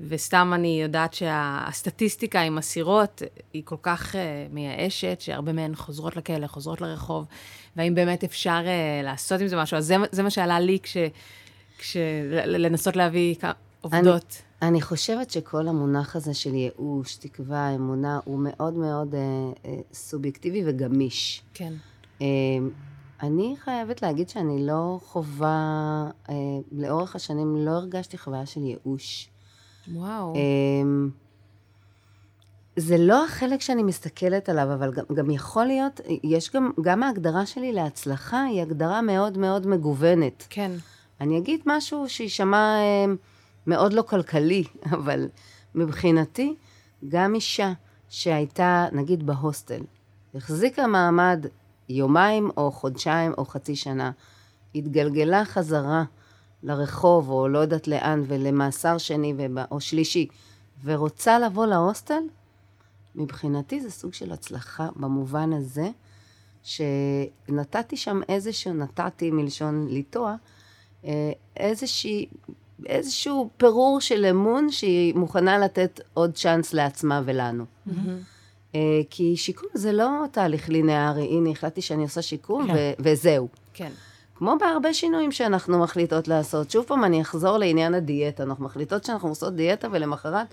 [0.01, 4.19] וסתם אני יודעת שהסטטיסטיקה עם אסירות היא כל כך uh,
[4.55, 7.27] מייאשת, שהרבה מהן חוזרות לכלא, חוזרות לרחוב,
[7.77, 9.77] והאם באמת אפשר uh, לעשות עם זה משהו.
[9.77, 10.97] אז זה, זה מה שעלה לי כש...
[11.79, 11.97] כש
[12.45, 13.35] לנסות להביא
[13.81, 14.03] עובדות.
[14.05, 19.17] אני, אני חושבת שכל המונח הזה של ייאוש, תקווה, אמונה, הוא מאוד מאוד uh,
[19.65, 21.43] uh, סובייקטיבי וגמיש.
[21.55, 21.73] כן.
[22.19, 22.23] Uh,
[23.23, 26.31] אני חייבת להגיד שאני לא חווה, uh,
[26.73, 29.31] לאורך השנים לא הרגשתי חוויה של ייאוש.
[29.93, 30.35] וואו.
[30.35, 30.37] Uh,
[32.77, 37.47] זה לא החלק שאני מסתכלת עליו, אבל גם, גם יכול להיות, יש גם, גם ההגדרה
[37.47, 40.47] שלי להצלחה היא הגדרה מאוד מאוד מגוונת.
[40.51, 40.71] כן.
[41.21, 42.77] אני אגיד משהו שיישמע...
[43.07, 43.34] Uh,
[43.67, 44.65] מאוד לא כלכלי,
[44.97, 45.29] אבל
[45.75, 46.55] מבחינתי,
[47.09, 47.73] גם אישה
[48.09, 49.81] שהייתה, נגיד, בהוסטל,
[50.35, 51.47] החזיקה מעמד
[51.89, 54.11] יומיים או חודשיים או חצי שנה,
[54.75, 56.05] התגלגלה חזרה
[56.63, 59.35] לרחוב או לא יודעת לאן ולמאסר שני
[59.71, 60.27] או שלישי,
[60.85, 62.23] ורוצה לבוא להוסטל,
[63.15, 65.89] מבחינתי זה סוג של הצלחה במובן הזה,
[66.63, 70.35] שנתתי שם איזשהו, נתתי מלשון לטוע,
[71.05, 72.27] אה, איזושהי
[72.87, 77.65] איזשהו פירור של אמון שהיא מוכנה לתת עוד צ'אנס לעצמה ולנו.
[77.89, 78.77] Mm-hmm.
[79.11, 82.75] כי שיקום זה לא תהליך לינארי, הנה, החלטתי שאני עושה שיקום כן.
[82.77, 83.49] ו- וזהו.
[83.75, 83.91] כן.
[84.35, 86.71] כמו בהרבה שינויים שאנחנו מחליטות לעשות.
[86.71, 88.43] שוב פעם, אני אחזור לעניין הדיאטה.
[88.43, 90.47] אנחנו מחליטות שאנחנו עושות דיאטה ולמחרת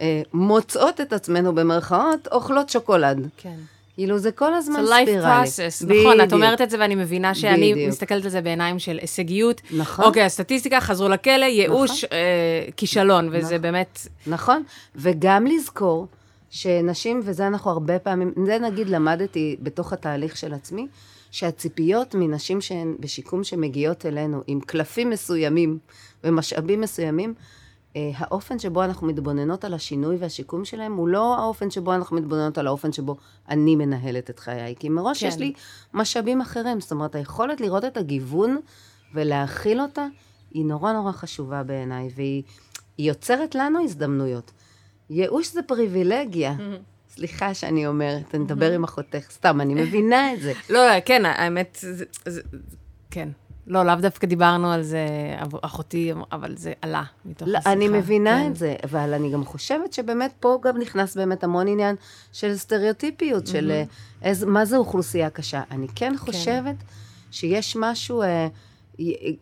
[0.00, 3.28] אה, מוצאות את עצמנו במרכאות, אוכלות שוקולד.
[3.36, 3.56] כן.
[3.94, 5.06] כאילו, זה כל הזמן ספירלי.
[5.06, 6.06] זה life process, בדיוק.
[6.06, 7.88] נכון, את אומרת את זה ואני מבינה שאני בדיוק.
[7.88, 9.60] מסתכלת על זה בעיניים של הישגיות.
[9.70, 10.04] נכון.
[10.04, 12.16] אוקיי, הסטטיסטיקה, חזרו לכלא, ייאוש, נכון.
[12.18, 13.62] אה, כישלון, וזה נכון.
[13.62, 13.98] באמת...
[14.26, 14.62] נכון,
[14.96, 16.06] וגם לזכור
[16.50, 20.86] שנשים, וזה אנחנו הרבה פעמים, זה נגיד למדתי בתוך התהליך של עצמי,
[21.30, 25.78] שהציפיות מנשים שהן בשיקום שמגיעות אלינו עם קלפים מסוימים
[26.24, 27.34] ומשאבים מסוימים,
[27.94, 32.66] האופן שבו אנחנו מתבוננות על השינוי והשיקום שלהם, הוא לא האופן שבו אנחנו מתבוננות על
[32.66, 33.16] האופן שבו
[33.48, 34.74] אני מנהלת את חיי.
[34.78, 35.26] כי מראש כן.
[35.28, 35.52] יש לי
[35.94, 36.80] משאבים אחרים.
[36.80, 38.56] זאת אומרת, היכולת לראות את הגיוון
[39.14, 40.06] ולהכיל אותה,
[40.50, 42.42] היא נורא נורא חשובה בעיניי, והיא
[42.98, 44.50] יוצרת לנו הזדמנויות.
[45.10, 46.54] ייאוש זה פריבילגיה.
[47.08, 50.52] סליחה שאני אומרת, אני אדבר עם אחותך, סתם, אני מבינה את זה.
[50.70, 52.40] לא, כן, האמת, זה, זה,
[53.10, 53.28] כן.
[53.66, 55.06] לא, לאו דווקא דיברנו על זה,
[55.62, 57.72] אחותי, אבל זה עלה מתוך לא, השיחה.
[57.72, 58.50] אני מבינה כן.
[58.50, 61.96] את זה, אבל אני גם חושבת שבאמת פה גם נכנס באמת המון עניין
[62.32, 63.84] של סטריאוטיפיות, של אה,
[64.22, 65.62] איז, מה זה אוכלוסייה קשה.
[65.70, 66.76] אני כן חושבת
[67.30, 68.48] שיש משהו, אה,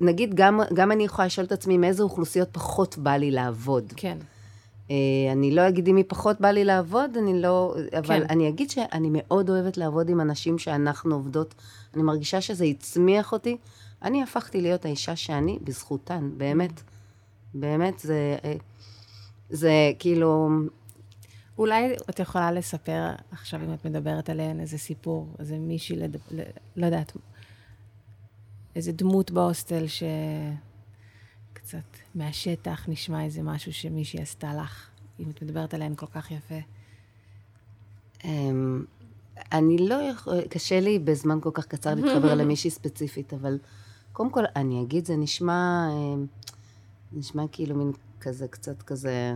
[0.01, 3.93] נגיד, גם, גם אני יכולה לשאול את עצמי מאיזה אוכלוסיות פחות בא לי לעבוד.
[3.97, 4.18] כן.
[4.91, 4.97] אה,
[5.33, 7.75] אני לא אגיד אם מי פחות בא לי לעבוד, אני לא...
[7.99, 8.27] אבל כן.
[8.31, 11.55] אני אגיד שאני מאוד אוהבת לעבוד עם אנשים שאנחנו עובדות.
[11.95, 13.57] אני מרגישה שזה הצמיח אותי.
[14.05, 16.82] אני הפכתי להיות האישה שאני בזכותן, באמת.
[17.55, 18.36] באמת, זה...
[19.50, 20.48] זה כאילו...
[21.59, 26.16] אולי את יכולה לספר עכשיו, אם את מדברת עליהן, איזה סיפור, איזה מישהי, לד...
[26.30, 26.40] ל...
[26.76, 27.12] לא יודעת,
[28.76, 29.84] איזה דמות בהוסטל
[31.53, 31.78] שקצת
[32.14, 34.88] מהשטח נשמע איזה משהו שמישהי עשתה לך,
[35.20, 36.59] אם את מדברת עליהן כל כך יפה.
[38.24, 38.84] אמ,
[39.53, 40.40] אני לא יכול...
[40.40, 43.59] קשה לי בזמן כל כך קצר להתחבר למישהי ספציפית, אבל
[44.12, 45.88] קודם כל, אני אגיד, זה נשמע...
[45.92, 46.26] אמ,
[47.12, 49.34] נשמע כאילו מין כזה, קצת כזה...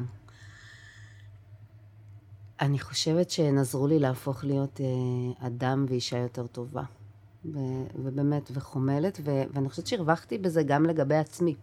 [2.60, 6.82] אני חושבת שהן עזרו לי להפוך להיות אה, אדם ואישה יותר טובה.
[7.44, 11.54] ו- ובאמת, וחומלת, ו- ואני חושבת שהרווחתי בזה גם לגבי עצמי.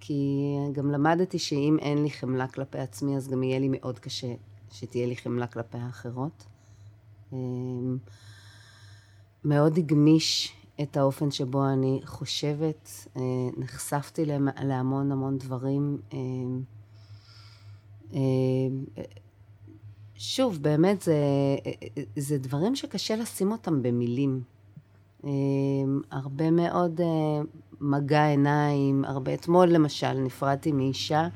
[0.00, 0.40] כי
[0.72, 4.34] גם למדתי שאם אין לי חמלה כלפי עצמי, אז גם יהיה לי מאוד קשה
[4.70, 6.44] שתהיה לי חמלה כלפי האחרות.
[7.32, 7.98] אמ,
[9.44, 13.22] מאוד הגמיש את האופן שבו אני חושבת, אה,
[13.56, 14.24] נחשפתי
[14.62, 15.98] להמון המון דברים.
[16.12, 16.62] אמ,
[18.12, 18.84] אמ,
[20.14, 21.14] שוב, באמת, זה,
[22.16, 24.42] זה דברים שקשה לשים אותם במילים.
[26.10, 27.40] הרבה מאוד אה,
[27.80, 29.34] מגע עיניים, הרבה...
[29.34, 31.28] אתמול, למשל, נפרדתי מאישה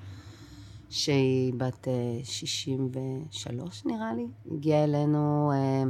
[0.90, 4.26] שהיא בת אה, 63, נראה לי.
[4.52, 5.84] הגיעה אלינו אה,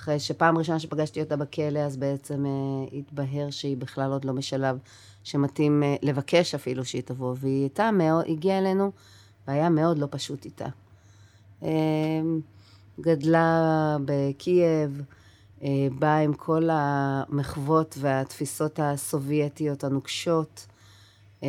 [0.00, 4.78] אחרי שפעם ראשונה שפגשתי אותה בכלא, אז בעצם אה, התבהר שהיא בכלל עוד לא בשלב
[5.24, 7.34] שמתאים אה, לבקש אפילו שהיא תבוא.
[7.38, 8.90] והיא הייתה מאוד, הגיעה אלינו,
[9.48, 10.66] והיה מאוד לא פשוט איתה.
[11.62, 12.40] אמ,
[13.00, 15.02] גדלה בקייב,
[15.62, 20.66] אה, באה עם כל המחוות והתפיסות הסובייטיות הנוקשות,
[21.42, 21.48] אה,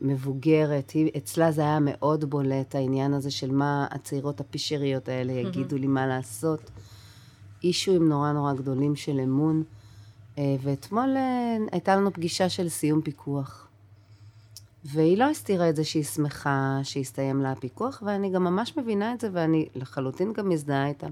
[0.00, 0.90] מבוגרת.
[0.90, 5.86] היא, אצלה זה היה מאוד בולט, העניין הזה של מה הצעירות הפישריות האלה יגידו לי
[5.86, 6.70] מה לעשות.
[7.64, 9.62] אישויים נורא נורא גדולים של אמון.
[10.38, 13.68] אה, ואתמול אה, הייתה לנו פגישה של סיום פיקוח.
[14.84, 19.20] והיא לא הסתירה את זה שהיא שמחה שהסתיים לה הפיקוח, ואני גם ממש מבינה את
[19.20, 21.06] זה, ואני לחלוטין גם מזדהה איתה.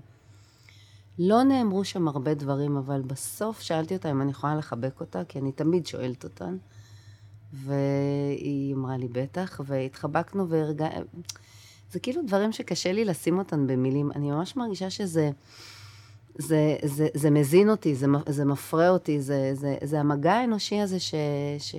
[1.19, 5.39] לא נאמרו שם הרבה דברים, אבל בסוף שאלתי אותה אם אני יכולה לחבק אותה, כי
[5.39, 6.57] אני תמיד שואלת אותן.
[7.53, 10.89] והיא אמרה לי, בטח, והתחבקנו והרגע...
[11.93, 14.11] זה כאילו דברים שקשה לי לשים אותן במילים.
[14.13, 15.31] אני ממש מרגישה שזה...
[16.39, 21.01] זה, זה, זה מזין אותי, זה, זה מפרה אותי, זה, זה, זה המגע האנושי הזה
[21.01, 21.15] ש,
[21.59, 21.75] ש,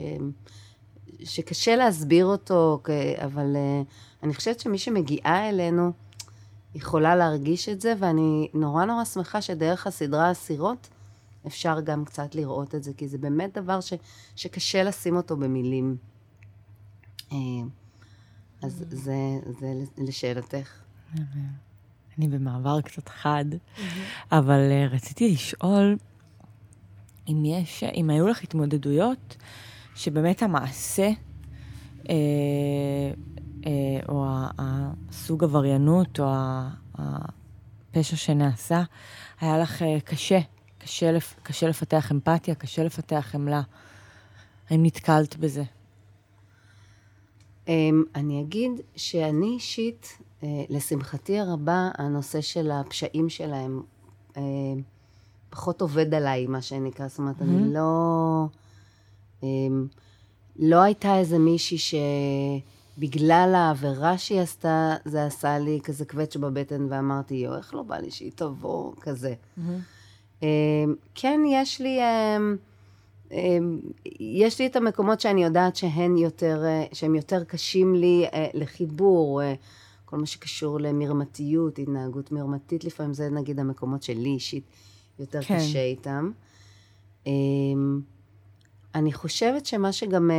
[1.23, 2.81] שקשה להסביר אותו,
[3.23, 5.91] אבל uh, אני חושבת שמי שמגיעה אלינו
[6.75, 10.87] יכולה להרגיש את זה, ואני נורא נורא שמחה שדרך הסדרה אסירות
[11.47, 13.93] אפשר גם קצת לראות את זה, כי זה באמת דבר ש,
[14.35, 15.97] שקשה לשים אותו במילים.
[17.29, 17.33] Uh,
[18.61, 19.15] אז זה,
[19.59, 20.81] זה לשאלתך.
[22.17, 23.45] אני במעבר קצת חד,
[24.31, 25.97] אבל uh, רציתי לשאול
[27.27, 29.37] אם יש, אם היו לך התמודדויות
[29.95, 31.09] שבאמת המעשה,
[32.09, 32.15] אה,
[33.65, 34.25] אה, או
[34.57, 36.25] הסוג עבריינות, או
[36.95, 38.83] הפשע שנעשה,
[39.39, 40.39] היה לך אה, קשה,
[40.77, 43.61] קשה, לפ, קשה לפתח אמפתיה, קשה לפתח חמלה.
[44.69, 45.63] האם נתקלת בזה?
[47.67, 53.81] אמ, אני אגיד שאני אישית, לשמחתי הרבה, הנושא של הפשעים שלהם
[55.49, 57.07] פחות עובד עליי, מה שנקרא.
[57.07, 58.45] זאת אומרת, אני לא...
[60.59, 61.77] לא הייתה איזה מישהי
[62.97, 67.97] שבגלל העבירה שהיא עשתה, זה עשה לי כזה קווץ' בבטן, ואמרתי, יו, איך לא בא
[67.97, 69.33] לי שהיא תבוא, כזה.
[69.57, 70.41] Mm-hmm.
[71.15, 71.99] כן, יש לי...
[74.19, 76.63] יש לי את המקומות שאני יודעת שהן יותר,
[76.93, 79.41] שהם יותר קשים לי לחיבור,
[80.09, 84.63] כל מה שקשור למרמתיות, התנהגות מרמתית לפעמים, זה נגיד המקומות שלי אישית
[85.19, 85.57] יותר כן.
[85.57, 86.31] קשה איתם.
[88.95, 90.31] אני חושבת שמה שגם,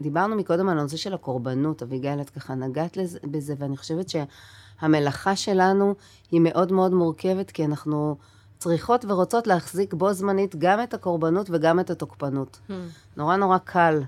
[0.00, 5.94] דיברנו מקודם על הנושא של הקורבנות, אביגיל, את ככה נגעת בזה, ואני חושבת שהמלאכה שלנו
[6.30, 8.16] היא מאוד מאוד מורכבת, כי אנחנו
[8.58, 12.60] צריכות ורוצות להחזיק בו זמנית גם את הקורבנות וגם את התוקפנות.
[12.68, 12.72] Hmm.
[13.16, 14.02] נורא נורא קל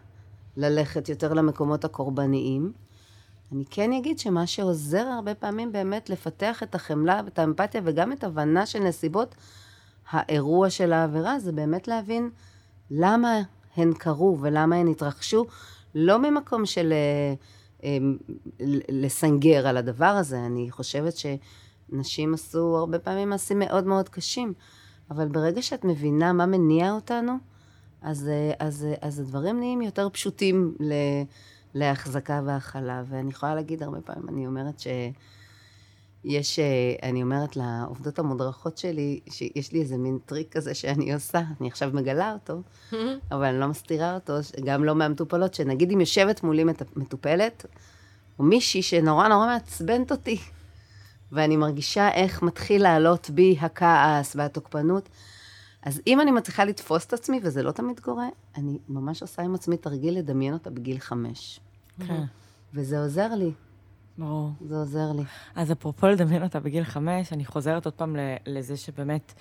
[0.56, 2.72] ללכת יותר למקומות הקורבניים.
[3.52, 8.24] אני כן אגיד שמה שעוזר הרבה פעמים באמת לפתח את החמלה ואת האמפתיה וגם את
[8.24, 9.34] הבנה של נסיבות
[10.10, 12.30] האירוע של העבירה, זה באמת להבין
[12.90, 13.40] למה
[13.76, 15.44] הן קרו ולמה הן התרחשו,
[15.94, 17.34] לא ממקום של אה,
[17.84, 17.98] אה,
[18.88, 20.38] לסנגר על הדבר הזה.
[20.46, 24.52] אני חושבת שנשים עשו הרבה פעמים מעשים מאוד מאוד קשים,
[25.10, 27.32] אבל ברגע שאת מבינה מה מניע אותנו,
[28.02, 30.92] אז, אה, אז, אז הדברים נהיים יותר פשוטים ל...
[31.74, 38.78] להחזקה והכלה, ואני יכולה להגיד הרבה פעמים, אני אומרת שיש, אה, אני אומרת לעובדות המודרכות
[38.78, 42.62] שלי, שיש לי איזה מין טריק כזה שאני עושה, אני עכשיו מגלה אותו,
[43.32, 44.32] אבל אני לא מסתירה אותו,
[44.64, 46.64] גם לא מהמטופלות, שנגיד אם יושבת מולי
[46.96, 47.66] מטופלת,
[48.38, 50.38] או מישהי שנורא נורא מעצבנת אותי,
[51.32, 55.08] ואני מרגישה איך מתחיל לעלות בי הכעס והתוקפנות,
[55.82, 59.54] אז אם אני מצליחה לתפוס את עצמי, וזה לא תמיד קורה, אני ממש עושה עם
[59.54, 61.60] עצמי תרגיל לדמיין אותה בגיל חמש.
[62.06, 62.24] כן.
[62.74, 63.50] וזה עוזר לי.
[64.18, 64.50] ברור.
[64.68, 65.22] זה עוזר לי.
[65.54, 68.16] אז אפרופו לדמיין אותה בגיל חמש, אני חוזרת עוד פעם
[68.46, 69.32] לזה שבאמת,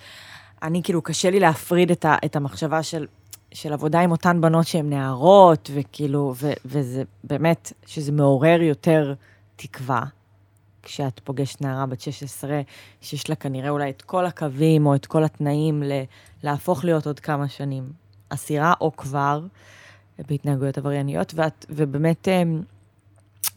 [0.62, 3.06] אני כאילו, קשה לי להפריד את, ה, את המחשבה של,
[3.52, 9.14] של עבודה עם אותן בנות שהן נערות, וכאילו, ו, וזה באמת, שזה מעורר יותר
[9.56, 10.02] תקווה.
[10.82, 12.60] כשאת פוגשת נערה בת 16,
[13.00, 16.02] שיש לה כנראה אולי את כל הקווים או את כל התנאים ל-
[16.42, 17.92] להפוך להיות עוד כמה שנים
[18.28, 19.40] אסירה, או כבר
[20.28, 22.62] בהתנהגויות עברייניות, ואת, ובאמת אמ,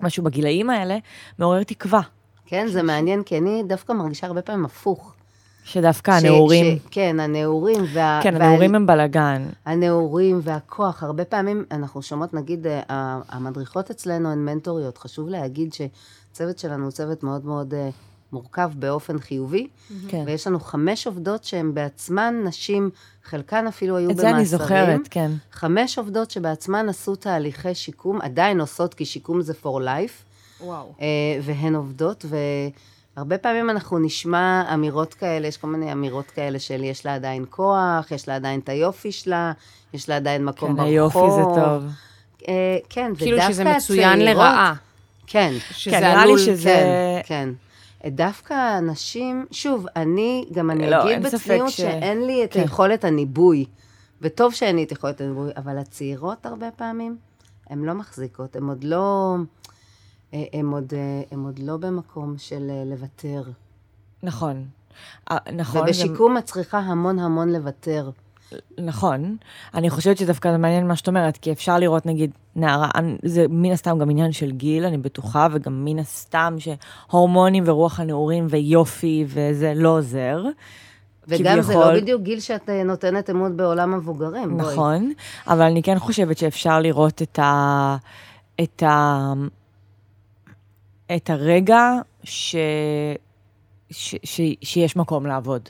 [0.01, 0.97] משהו בגילאים האלה
[1.39, 2.01] מעורר תקווה.
[2.45, 5.13] כן, זה מעניין, כי אני דווקא מרגישה הרבה פעמים הפוך.
[5.63, 6.77] שדווקא הנעורים...
[6.77, 8.19] ש, כן, הנעורים וה...
[8.23, 8.77] כן, הנעורים וה...
[8.77, 9.45] הם בלאגן.
[9.65, 14.97] הנעורים והכוח, הרבה פעמים אנחנו שומעות, נגיד, אה, המדריכות אצלנו הן מנטוריות.
[14.97, 15.73] חשוב להגיד
[16.35, 17.89] שהצוות שלנו הוא צוות מאוד מאוד אה,
[18.33, 19.67] מורכב באופן חיובי,
[20.07, 20.23] כן.
[20.25, 22.89] ויש לנו חמש עובדות שהן בעצמן נשים,
[23.23, 24.27] חלקן אפילו היו במאסרים.
[24.27, 25.31] את זה אני זוכרת, כן.
[25.51, 30.23] חמש עובדות שבעצמן עשו תהליכי שיקום, עדיין עושות, כי שיקום זה for life.
[30.61, 30.93] וואו.
[31.41, 32.37] והן עובדות, ו...
[33.15, 37.45] הרבה פעמים אנחנו נשמע אמירות כאלה, יש כל מיני אמירות כאלה של יש לה עדיין
[37.49, 39.51] כוח, יש לה עדיין את היופי שלה,
[39.93, 41.23] יש לה עדיין מקום כן, ברחוב.
[41.23, 41.83] היופי זה טוב.
[42.47, 43.53] אה, כן, כאילו ודווקא הצעירות...
[43.53, 44.73] כאילו שזה מצוין לרעה.
[45.27, 45.53] כן.
[45.71, 47.21] שזה כן, לי שזה...
[47.25, 47.49] כן,
[48.03, 48.09] כן.
[48.11, 51.77] דווקא הנשים, שוב, אני, גם אני לא, אגיד בצניעות ש...
[51.77, 52.61] שאין לי את כן.
[52.61, 53.65] יכולת הניבוי,
[54.21, 57.17] וטוב שאין לי את יכולת הניבוי, אבל הצעירות הרבה פעמים,
[57.69, 59.35] הן לא מחזיקות, הן עוד לא...
[60.33, 63.43] אה, הם עוד, אה, הם עוד לא במקום של אה, לוותר.
[64.23, 64.65] נכון.
[65.53, 65.81] נכון.
[65.81, 66.37] ובשיקום גם...
[66.37, 68.09] את צריכה המון המון לוותר.
[68.77, 69.37] נכון.
[69.73, 72.89] אני חושבת שדווקא מעניין מה שאת אומרת, כי אפשר לראות, נגיד, נערה,
[73.25, 78.47] זה מן הסתם גם עניין של גיל, אני בטוחה, וגם מן הסתם שהורמונים ורוח הנעורים
[78.49, 80.43] ויופי וזה לא עוזר.
[81.27, 81.73] וגם כביכול.
[81.73, 84.57] זה לא בדיוק גיל שאת נותנת אמון בעולם המבוגרים.
[84.57, 85.13] נכון, בואי.
[85.47, 87.97] אבל אני כן חושבת שאפשר לראות את ה...
[88.63, 89.33] את ה...
[91.15, 91.91] את הרגע
[92.23, 92.55] ש...
[93.91, 94.15] ש...
[94.23, 94.41] ש...
[94.61, 95.69] שיש מקום לעבוד.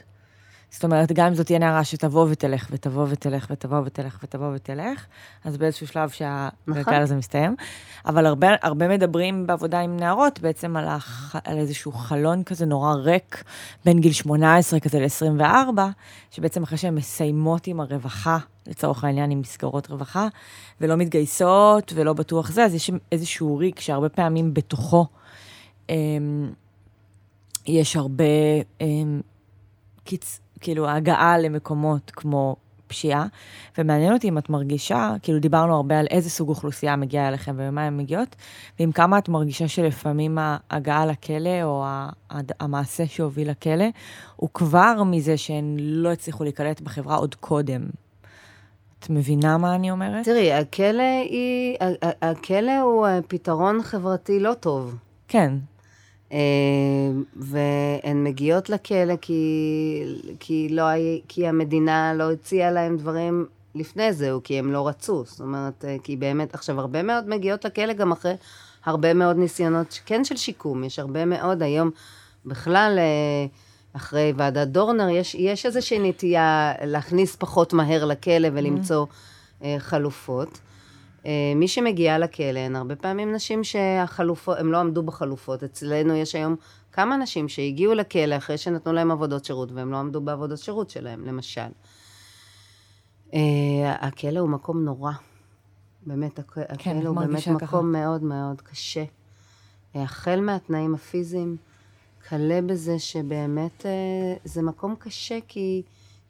[0.76, 5.06] זאת אומרת, גם אם זאת תהיה נערה שתבוא ותלך, ותבוא ותלך, ותבוא ותלך, ותבוא ותלך,
[5.44, 6.94] אז באיזשהו שלב שהגלגל נכון.
[6.94, 7.56] הזה מסתיים.
[8.06, 12.94] אבל הרבה, הרבה מדברים בעבודה עם נערות בעצם על, הח, על איזשהו חלון כזה נורא
[12.94, 13.44] ריק,
[13.84, 15.78] בין גיל 18 כזה ל-24,
[16.30, 20.28] שבעצם אחרי שהן מסיימות עם הרווחה, לצורך העניין עם מסגרות רווחה,
[20.80, 25.06] ולא מתגייסות ולא בטוח זה, אז יש איזשהו ריק שהרבה פעמים בתוכו
[25.88, 26.50] אמ,
[27.66, 28.24] יש הרבה
[28.80, 29.20] אמ,
[30.04, 30.40] קיצ...
[30.60, 33.26] כאילו, הגעה למקומות כמו פשיעה,
[33.78, 37.82] ומעניין אותי אם את מרגישה, כאילו דיברנו הרבה על איזה סוג אוכלוסייה מגיעה אליכם ומה
[37.82, 38.36] הן מגיעות,
[38.78, 41.84] ועם כמה את מרגישה שלפעמים ההגעה לכלא, או
[42.60, 43.86] המעשה שהוביל לכלא,
[44.36, 47.86] הוא כבר מזה שהן לא הצליחו להיקלט בחברה עוד קודם.
[48.98, 50.24] את מבינה מה אני אומרת?
[50.24, 51.76] תראי, הכלא, היא,
[52.22, 54.96] הכלא הוא פתרון חברתי לא טוב.
[55.28, 55.52] כן.
[56.32, 56.38] אה,
[57.36, 60.02] והן מגיעות לכלא כי,
[60.40, 60.84] כי, לא,
[61.28, 65.24] כי המדינה לא הציעה להם דברים לפני זה, או כי הם לא רצו.
[65.26, 68.34] זאת אומרת, אה, כי באמת, עכשיו, הרבה מאוד מגיעות לכלא גם אחרי
[68.84, 71.90] הרבה מאוד ניסיונות, כן של שיקום, יש הרבה מאוד היום,
[72.46, 73.46] בכלל, אה,
[73.92, 79.64] אחרי ועדת דורנר, יש, יש איזושהי נטייה להכניס פחות מהר לכלא ולמצוא mm-hmm.
[79.78, 80.58] חלופות.
[81.26, 85.62] אה, מי שמגיעה לכלא הן הרבה פעמים נשים שהחלופות, הם לא עמדו בחלופות.
[85.62, 86.56] אצלנו יש היום
[86.92, 91.26] כמה נשים שהגיעו לכלא אחרי שנתנו להם עבודות שירות, והם לא עמדו בעבודות שירות שלהם,
[91.26, 91.60] למשל.
[93.34, 93.40] אה,
[94.00, 95.12] הכלא הוא מקום נורא.
[96.06, 97.80] באמת, הכלא כן, הוא באמת מקום ככה.
[97.82, 99.04] מאוד מאוד קשה.
[99.96, 101.56] אה, החל מהתנאים הפיזיים,
[102.28, 103.86] כלה בזה שבאמת
[104.44, 105.82] זה מקום קשה כי,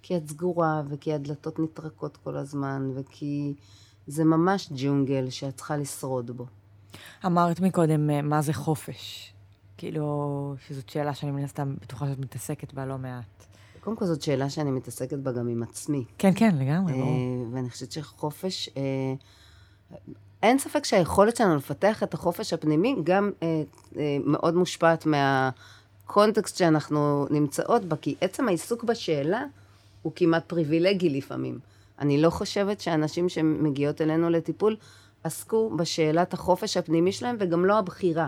[0.03, 3.55] כי את סגורה, וכי הדלתות נטרקות כל הזמן, וכי...
[4.07, 6.47] זה ממש ג'ונגל שאת צריכה לשרוד בו.
[7.27, 9.33] אמרת מקודם, אה, מה זה חופש?
[9.77, 13.47] כאילו, שזאת שאלה שאני מן הסתם בטוחה שאת מתעסקת בה לא מעט.
[13.81, 16.05] קודם כל זאת שאלה שאני מתעסקת בה גם עם עצמי.
[16.19, 17.05] כן, כן, לגמרי, ברור.
[17.05, 19.15] אה, ואני חושבת שחופש, אה,
[20.43, 23.63] אין ספק שהיכולת שלנו לפתח את החופש הפנימי גם אה,
[23.97, 29.45] אה, מאוד מושפעת מהקונטקסט שאנחנו נמצאות בה, כי עצם העיסוק בשאלה
[30.03, 31.59] הוא כמעט פריבילגי לפעמים.
[31.99, 34.77] אני לא חושבת שאנשים שמגיעות אלינו לטיפול
[35.25, 38.27] עסקו בשאלת החופש הפנימי שלהם וגם לא הבחירה.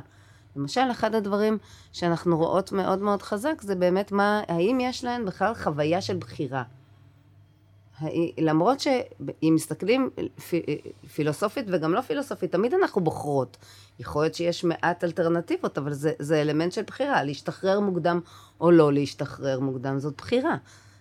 [0.57, 1.59] למשל, אחד הדברים
[1.93, 6.63] שאנחנו רואות מאוד מאוד חזק זה באמת מה, האם יש להן בכלל חוויה של בחירה.
[8.39, 10.11] למרות שאם מסתכלים
[11.15, 13.57] פילוסופית וגם לא פילוסופית, תמיד אנחנו בוחרות.
[13.99, 18.21] יכול להיות שיש מעט אלטרנטיבות, אבל זה, זה אלמנט של בחירה, להשתחרר מוקדם
[18.61, 20.57] או לא להשתחרר מוקדם, זאת בחירה.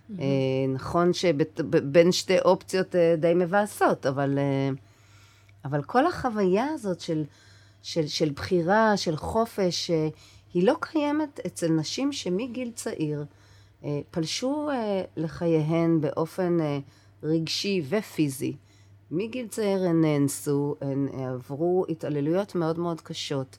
[0.09, 0.21] Mm-hmm.
[0.69, 4.69] נכון שבין שתי אופציות אה, די מבאסות, אבל, אה,
[5.65, 7.23] אבל כל החוויה הזאת של,
[7.81, 9.91] של, של בחירה, של חופש,
[10.53, 13.25] היא לא קיימת אצל נשים שמגיל צעיר
[13.83, 16.79] אה, פלשו אה, לחייהן באופן אה,
[17.23, 18.55] רגשי ופיזי.
[19.11, 23.57] מגיל צעיר הן נאנסו, הן עברו התעללויות מאוד מאוד קשות.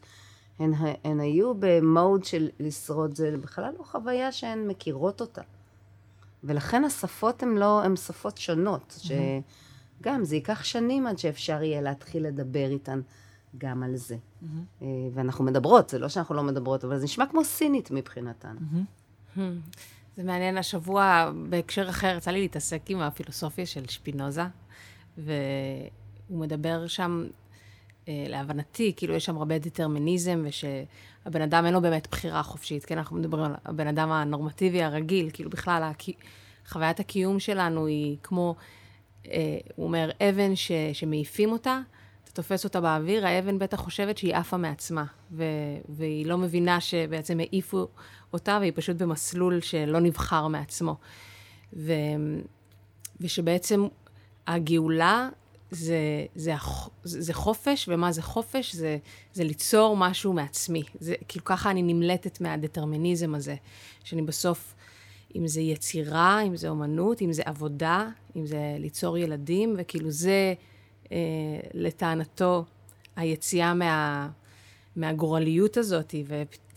[0.58, 0.72] הן,
[1.04, 5.42] הן היו במוד של לשרוד, זה בכלל לא חוויה שהן מכירות אותה.
[6.44, 9.00] ולכן השפות הן לא, הן שפות שונות.
[10.00, 13.00] שגם זה ייקח שנים עד שאפשר יהיה להתחיל לדבר איתן
[13.58, 14.16] גם על זה.
[14.16, 14.84] Mm-hmm.
[15.14, 18.56] ואנחנו מדברות, זה לא שאנחנו לא מדברות, אבל זה נשמע כמו סינית מבחינתן.
[20.16, 24.42] זה מעניין, השבוע, בהקשר אחר, יצא לי להתעסק עם הפילוסופיה של שפינוזה,
[25.18, 25.30] והוא
[26.30, 27.26] מדבר שם,
[28.08, 30.44] אה, להבנתי, כאילו יש שם הרבה דטרמיניזם,
[31.28, 32.98] ושהבן אדם אין לו באמת בחירה חופשית, כן?
[32.98, 36.12] אנחנו מדברים על הבן אדם הנורמטיבי הרגיל, כאילו בכלל, הקי...
[36.68, 38.54] חוויית הקיום שלנו היא כמו,
[39.26, 40.72] אה, הוא אומר, אבן ש...
[40.92, 41.80] שמעיפים אותה,
[42.24, 45.44] אתה תופס אותה באוויר, האבן בטח חושבת שהיא עפה מעצמה, ו...
[45.88, 47.88] והיא לא מבינה שבעצם העיפו
[48.32, 50.96] אותה, והיא פשוט במסלול שלא נבחר מעצמו.
[51.72, 51.92] ו...
[53.20, 53.86] ושבעצם
[54.46, 55.28] הגאולה
[55.70, 56.54] זה, זה,
[57.04, 58.74] זה חופש, ומה זה חופש?
[58.74, 58.98] זה,
[59.32, 60.82] זה ליצור משהו מעצמי.
[61.00, 63.54] זה, כאילו ככה אני נמלטת מהדטרמיניזם הזה,
[64.04, 64.74] שאני בסוף,
[65.36, 70.54] אם זה יצירה, אם זה אומנות, אם זה עבודה, אם זה ליצור ילדים, וכאילו זה,
[71.12, 71.16] אה,
[71.74, 72.64] לטענתו,
[73.16, 74.28] היציאה מה,
[74.96, 76.14] מהגורליות הזאת,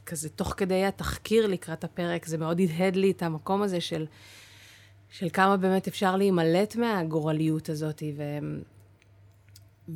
[0.05, 4.05] כזה תוך כדי התחקיר לקראת הפרק, זה מאוד הדהד לי את המקום הזה של,
[5.09, 8.03] של כמה באמת אפשר להימלט מהגורליות הזאת.
[8.17, 8.23] ו,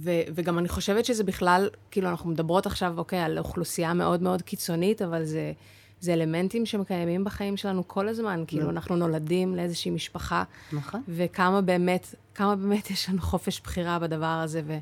[0.04, 4.42] ו, וגם אני חושבת שזה בכלל, כאילו, אנחנו מדברות עכשיו, אוקיי, על אוכלוסייה מאוד מאוד
[4.42, 5.52] קיצונית, אבל זה,
[6.00, 8.44] זה אלמנטים שמקיימים בחיים שלנו כל הזמן.
[8.48, 10.44] כאילו, אנחנו נולדים לאיזושהי משפחה.
[10.74, 11.02] נכון.
[11.08, 14.78] וכמה באמת, כמה באמת יש לנו חופש בחירה בדבר הזה, ו...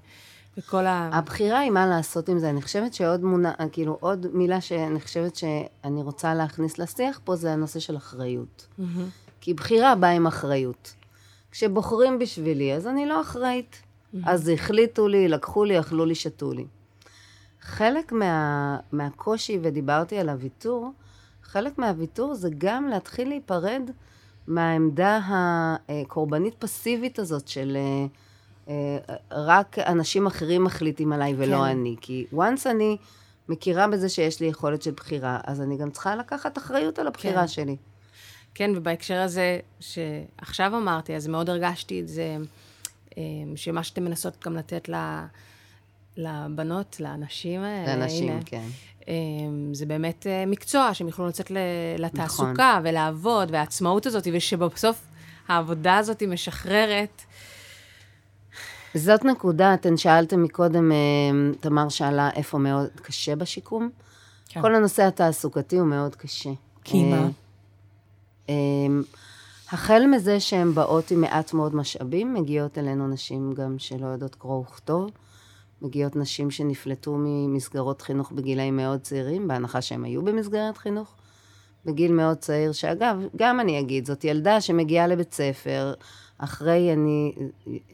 [0.57, 1.09] וכל ה...
[1.14, 2.49] הבחירה היא מה לעשות עם זה.
[2.49, 7.51] אני חושבת שעוד מונה, כאילו עוד מילה שאני חושבת שאני רוצה להכניס לשיח פה, זה
[7.53, 8.68] הנושא של אחריות.
[8.80, 8.84] Mm-hmm.
[9.41, 10.93] כי בחירה באה עם אחריות.
[11.51, 13.82] כשבוחרים בשבילי, אז אני לא אחראית.
[14.24, 16.66] אז החליטו לי, לקחו לי, אכלו לי, שתו לי.
[17.61, 20.91] חלק מה, מהקושי, ודיברתי על הוויתור,
[21.43, 23.82] חלק מהוויתור זה גם להתחיל להיפרד
[24.47, 27.78] מהעמדה הקורבנית פסיבית הזאת של...
[27.78, 28.97] אה,
[29.32, 31.64] רק אנשים אחרים מחליטים עליי ולא כן.
[31.64, 31.95] אני.
[32.01, 32.97] כי once אני
[33.49, 37.41] מכירה בזה שיש לי יכולת של בחירה, אז אני גם צריכה לקחת אחריות על הבחירה
[37.41, 37.47] כן.
[37.47, 37.76] שלי.
[38.55, 42.38] כן, ובהקשר הזה שעכשיו אמרתי, אז מאוד הרגשתי את זה, אה,
[43.55, 44.89] שמה שאתן מנסות גם לתת
[46.18, 48.66] לבנות, לאנשים האלה, לאנשים, הנה, כן.
[49.07, 49.14] אה,
[49.72, 51.51] זה באמת מקצוע שהם יוכלו לצאת
[51.97, 52.89] לתעסוקה נכון.
[52.89, 55.01] ולעבוד, והעצמאות הזאת, ושבסוף
[55.47, 57.22] העבודה הזאת משחררת.
[58.95, 60.97] זאת נקודה, אתן שאלתם מקודם, אה,
[61.59, 63.89] תמר שאלה איפה מאוד קשה בשיקום.
[64.49, 64.61] כן.
[64.61, 66.49] כל הנושא התעסוקתי הוא מאוד קשה.
[66.84, 67.28] כי מה?
[69.74, 74.59] החל מזה שהן באות עם מעט מאוד משאבים, מגיעות אלינו נשים גם שלא יודעות קרוא
[74.59, 75.11] וכתוב.
[75.82, 81.15] מגיעות נשים שנפלטו ממסגרות חינוך בגילאים מאוד צעירים, בהנחה שהן היו במסגרת חינוך.
[81.86, 85.93] בגיל מאוד צעיר, שאגב, גם אני אגיד, זאת ילדה שמגיעה לבית ספר,
[86.38, 87.34] אחרי, אני,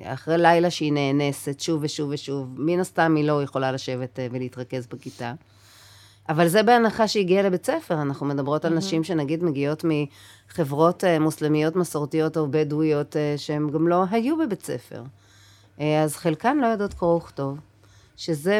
[0.03, 4.87] אחרי לילה שהיא נאנסת שוב ושוב ושוב, מן הסתם היא לא יכולה לשבת אה, ולהתרכז
[4.87, 5.33] בכיתה.
[6.29, 11.75] אבל זה בהנחה שהגיעה לבית ספר, אנחנו מדברות על נשים שנגיד מגיעות מחברות אה, מוסלמיות
[11.75, 15.03] מסורתיות או בדואיות, אה, שהן גם לא היו בבית ספר.
[16.03, 17.57] אז חלקן לא יודעות קרוא וכתוב,
[18.17, 18.59] שזה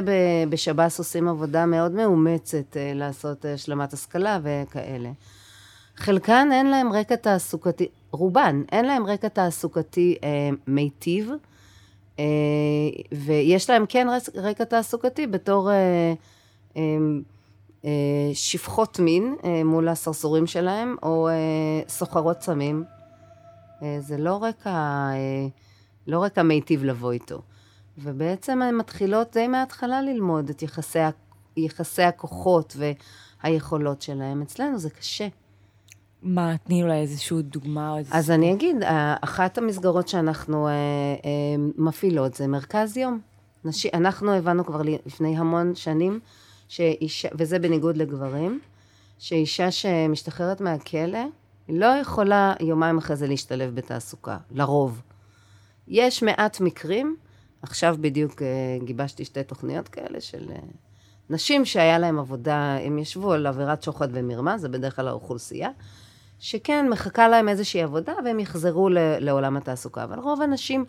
[0.49, 5.09] בשב"ס עושים עבודה מאוד מאומצת לעשות השלמת השכלה וכאלה.
[5.99, 11.31] חלקן אין להם רקע תעסוקתי, רובן, אין להם רקע תעסוקתי אה, מיטיב,
[12.19, 12.25] אה,
[13.11, 16.13] ויש להם כן רקע תעסוקתי בתור אה, אה,
[16.77, 16.97] אה,
[18.33, 21.33] שפחות מין אה, מול הסרסורים שלהם, או אה,
[21.87, 22.83] סוחרות סמים.
[23.83, 25.47] אה, זה לא רקע, אה,
[26.07, 27.41] לא רקע מיטיב לבוא איתו.
[27.97, 30.99] ובעצם הן מתחילות די מההתחלה ללמוד את יחסי,
[31.57, 32.77] יחסי הכוחות
[33.43, 34.41] והיכולות שלהם.
[34.41, 35.27] אצלנו זה קשה.
[36.23, 38.15] מה, תני אולי איזושהי דוגמה או איזה...
[38.15, 38.75] אז אני אגיד,
[39.21, 41.29] אחת המסגרות שאנחנו אה, אה,
[41.77, 43.19] מפעילות זה מרכז יום.
[43.65, 46.19] נשי, אנחנו הבנו כבר לפני המון שנים,
[46.69, 48.59] שאישה, וזה בניגוד לגברים,
[49.17, 51.19] שאישה שמשתחררת מהכלא,
[51.67, 55.01] היא לא יכולה יומיים אחרי זה להשתלב בתעסוקה, לרוב.
[55.87, 57.15] יש מעט מקרים,
[57.61, 58.47] עכשיו בדיוק אה,
[58.85, 60.57] גיבשתי שתי תוכניות כאלה של אה,
[61.29, 65.69] נשים שהיה להן עבודה, הם ישבו על עבירת שוחד ומרמה, זה בדרך כלל האוכלוסייה,
[66.39, 68.89] שכן מחכה להם איזושהי עבודה והם יחזרו
[69.19, 70.03] לעולם התעסוקה.
[70.03, 70.85] אבל רוב הנשים,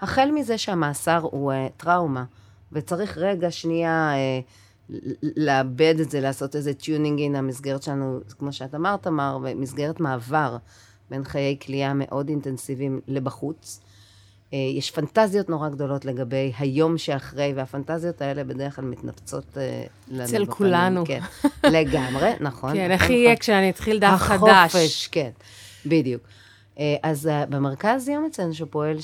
[0.00, 2.24] החל מזה שהמאסר הוא uh, טראומה,
[2.72, 4.12] וצריך רגע, שנייה,
[5.36, 10.56] לאבד את זה, לעשות איזה tuning in, המסגרת שלנו, כמו שאת אמרת, תמר, מסגרת מעבר
[11.10, 13.80] בין חיי כליאה מאוד אינטנסיביים לבחוץ.
[14.52, 19.56] אה, יש פנטזיות נורא גדולות לגבי היום שאחרי, והפנטזיות האלה בדרך כלל מתנפצות
[20.08, 21.04] לנו אצל כולנו.
[21.06, 21.20] כן,
[21.64, 22.72] לגמרי, נכון.
[22.74, 23.14] כן, איך נכון.
[23.14, 24.74] יהיה כשאני אתחיל דף חדש?
[24.74, 25.30] החופש, כן,
[25.86, 26.22] בדיוק.
[26.78, 28.96] אה, אז אה, במרכז יום אצלנו, שפועל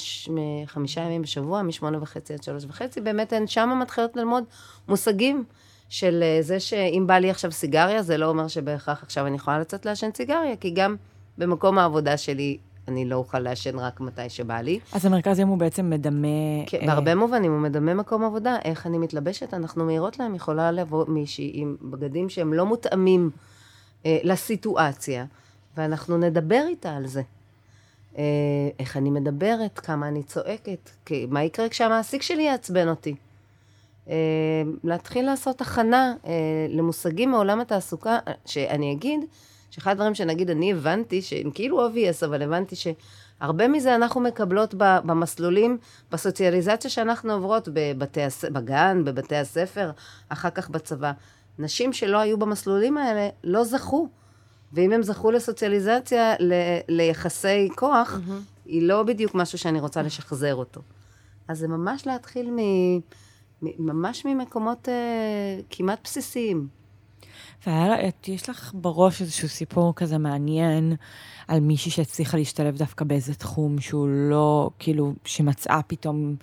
[0.67, 4.45] חמישה ימים בשבוע, משמונה וחצי עד שלוש וחצי, באמת הן שם מתחילות ללמוד
[4.89, 5.45] מושגים
[5.91, 9.87] של זה שאם בא לי עכשיו סיגריה, זה לא אומר שבהכרח עכשיו אני יכולה לצאת
[9.87, 10.97] לעשן סיגריה, כי גם
[11.39, 14.81] במקום העבודה שלי אני לא אוכל לעשן רק מתי שבא לי.
[14.93, 16.29] אז המרכז יום הוא בעצם מדמה...
[16.67, 16.87] כן, אה...
[16.87, 18.57] בהרבה מובנים הוא מדמה מקום עבודה.
[18.65, 23.31] איך אני מתלבשת, אנחנו מעירות להם, יכולה לבוא מישהי עם בגדים שהם לא מותאמים
[24.07, 25.25] אה, לסיטואציה,
[25.77, 27.23] ואנחנו נדבר איתה על זה.
[28.19, 28.23] אה,
[28.79, 33.15] איך אני מדברת, כמה אני צועקת, כי, מה יקרה כשהמעסיק שלי יעצבן אותי.
[34.11, 34.15] אה,
[34.85, 36.33] להתחיל לעשות הכנה אה,
[36.69, 39.21] למושגים מעולם התעסוקה, שאני אגיד,
[39.71, 45.79] שאחד הדברים שנגיד אני הבנתי, שהם כאילו obvious, אבל הבנתי שהרבה מזה אנחנו מקבלות במסלולים,
[46.13, 48.21] בסוציאליזציה שאנחנו עוברות בבתי,
[48.53, 49.91] בגן, בבתי הספר,
[50.29, 51.13] אחר כך בצבא.
[51.59, 54.09] נשים שלא היו במסלולים האלה לא זכו.
[54.73, 56.53] ואם הם זכו לסוציאליזציה, ל,
[56.89, 58.33] ליחסי כוח, mm-hmm.
[58.65, 60.81] היא לא בדיוק משהו שאני רוצה לשחזר אותו.
[61.49, 62.59] אז זה ממש להתחיל מ...
[63.63, 66.69] ממש ממקומות uh, כמעט בסיסיים.
[67.67, 70.97] ויש לך בראש איזשהו סיפור כזה מעניין
[71.49, 76.37] על מישהי שהצליחה להשתלב דווקא באיזה תחום שהוא לא, כאילו, שמצאה פתאום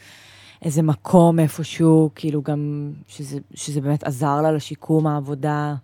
[0.62, 5.76] איזה מקום איפשהו, כאילו גם, שזה, שזה באמת עזר לה לשיקום העבודה.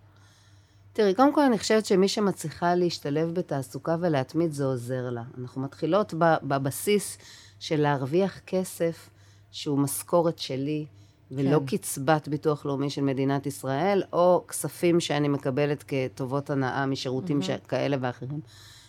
[0.94, 5.24] תראי, קודם כל אני חושבת שמי שמצליחה להשתלב בתעסוקה ולהתמיד זה עוזר לה.
[5.42, 7.18] אנחנו מתחילות בבסיס
[7.60, 9.10] של להרוויח כסף
[9.52, 10.86] שהוא משכורת שלי,
[11.32, 11.78] ולא כן.
[11.78, 17.44] קצבת ביטוח לאומי של מדינת ישראל, או כספים שאני מקבלת כטובות הנאה משירותים mm-hmm.
[17.44, 17.68] ש...
[17.68, 18.40] כאלה ואחרים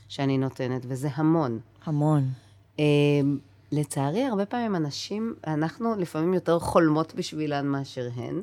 [0.09, 1.59] שאני נותנת, וזה המון.
[1.85, 2.31] המון.
[2.77, 2.81] Uh,
[3.73, 8.43] לצערי, הרבה פעמים אנשים, אנחנו לפעמים יותר חולמות בשבילן מאשר הן.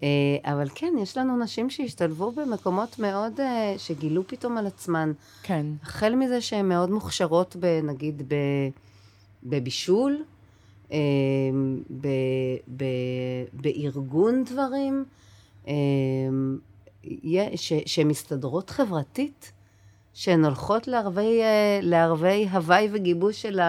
[0.00, 0.02] Uh,
[0.44, 3.42] אבל כן, יש לנו נשים שהשתלבו במקומות מאוד, uh,
[3.78, 5.12] שגילו פתאום על עצמן.
[5.42, 5.66] כן.
[5.82, 8.34] החל מזה שהן מאוד מוכשרות, ב, נגיד, ב,
[9.44, 10.24] בבישול,
[11.90, 12.08] ב,
[12.76, 12.84] ב,
[13.52, 15.04] בארגון דברים,
[15.66, 16.58] אמ,
[17.86, 19.52] שמסתדרות חברתית,
[20.14, 23.60] שהן הולכות לערבי, אה, לערבי הוואי וגיבוש של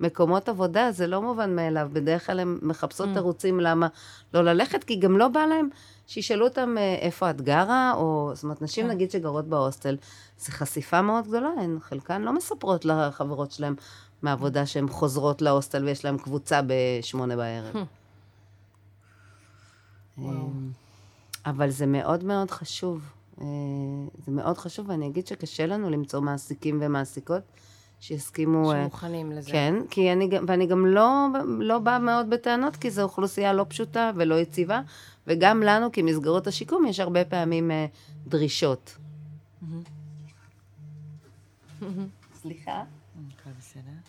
[0.00, 1.88] המקומות עבודה, זה לא מובן מאליו.
[1.92, 3.12] בדרך כלל הן מחפשות mm.
[3.14, 3.88] תירוצים למה
[4.34, 5.68] לא ללכת, כי גם לא בא להן
[6.06, 8.90] שישאלו אותם אה, איפה את גרה, או, זאת אומרת, נשים כן.
[8.90, 9.96] נגיד שגרות בהוסטל,
[10.38, 13.74] זו חשיפה מאוד גדולה, הן חלקן לא מספרות לחברות שלהן
[14.22, 17.76] מהעבודה שהן חוזרות להוסטל ויש להן קבוצה בשמונה בערב.
[20.18, 20.70] אמ,
[21.46, 23.12] אבל זה מאוד מאוד חשוב.
[23.40, 23.46] אה,
[24.26, 27.42] זה מאוד חשוב, ואני אגיד שקשה לנו למצוא מעסיקים ומעסיקות
[28.00, 28.72] שיסכימו...
[28.72, 29.50] אה, שמוכנים לזה.
[29.50, 31.26] כן, כי אני, ואני גם לא,
[31.58, 34.80] לא באה מאוד בטענות, כי זו אוכלוסייה לא פשוטה ולא יציבה,
[35.26, 37.86] וגם לנו, כמסגרות השיקום, יש הרבה פעמים אה,
[38.26, 38.96] דרישות.
[42.42, 42.82] סליחה?
[43.40, 44.07] הכל בסדר.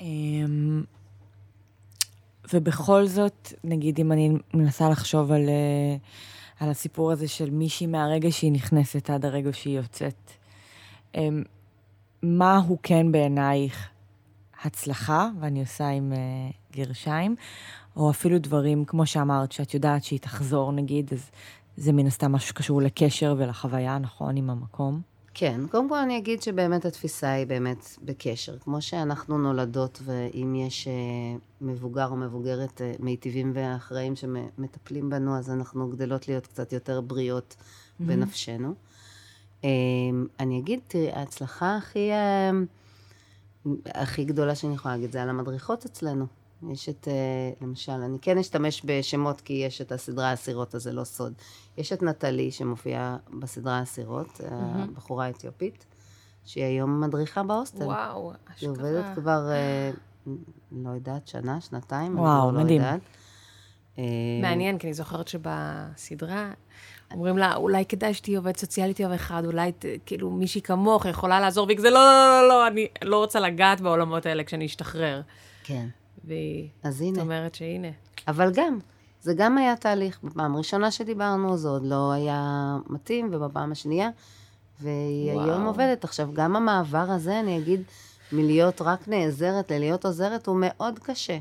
[0.00, 0.82] אמ,
[2.52, 5.96] ובכל זאת, נגיד אם אני מנסה לחשוב על, אה,
[6.60, 10.30] על הסיפור הזה של מישהי מהרגע שהיא נכנסת עד הרגע שהיא יוצאת,
[11.14, 11.42] אמ,
[12.22, 13.88] מה הוא כן בעינייך
[14.64, 17.36] הצלחה, ואני עושה עם uh, גרשיים,
[17.96, 21.30] או אפילו דברים, כמו שאמרת, שאת יודעת שהיא תחזור נגיד, אז
[21.76, 25.00] זה מן הסתם משהו שקשור לקשר ולחוויה, נכון, עם המקום?
[25.40, 28.58] כן, קודם כל אני אגיד שבאמת התפיסה היא באמת בקשר.
[28.58, 30.92] כמו שאנחנו נולדות, ואם יש אה,
[31.60, 37.56] מבוגר או מבוגרת אה, מיטיבים ואחראים שמטפלים בנו, אז אנחנו גדלות להיות קצת יותר בריאות
[37.58, 38.04] mm-hmm.
[38.04, 38.74] בנפשנו.
[39.64, 39.70] אה,
[40.40, 42.10] אני אגיד, תראי, ההצלחה הכי,
[43.86, 46.26] הכי גדולה שאני יכולה להגיד זה על המדריכות אצלנו.
[46.72, 47.14] יש את, אה,
[47.66, 51.32] למשל, אני כן אשתמש בשמות כי יש את הסדרה אסירות, אז זה לא סוד.
[51.76, 54.44] יש את נטלי שמופיעה בסדרה אסירות, mm-hmm.
[54.50, 55.86] הבחורה האתיופית,
[56.44, 57.82] שהיא היום מדריכה בהוסטל.
[57.84, 58.54] וואו, אשכרה.
[58.60, 59.90] היא עובדת כבר, אה,
[60.72, 62.80] לא יודעת, שנה, שנתיים, וואו, אני מדהים.
[62.80, 63.00] לא יודעת.
[63.98, 64.04] אה,
[64.42, 66.52] מעניין, כי אני זוכרת שבסדרה
[67.12, 71.40] אומרים לה, אולי כדאי שתהיי עובדת סוציאלית יום אחד, אולי ת- כאילו מישהי כמוך יכולה
[71.40, 72.08] לעזור, והיא כזה, לא, לא,
[72.42, 75.20] לא, לא, אני לא רוצה לגעת בעולמות האלה כשאני אשתחרר.
[75.64, 75.86] כן.
[76.24, 77.20] והיא אז הנה.
[77.20, 77.88] אומרת שהנה.
[78.28, 78.78] אבל גם,
[79.22, 80.18] זה גם היה תהליך.
[80.24, 84.10] בפעם הראשונה שדיברנו זה עוד לא היה מתאים, ובפעם השנייה,
[84.80, 85.44] והיא וואו.
[85.44, 86.04] היום עובדת.
[86.04, 87.82] עכשיו, גם המעבר הזה, אני אגיד,
[88.32, 91.38] מלהיות רק נעזרת ללהיות עוזרת, הוא מאוד קשה.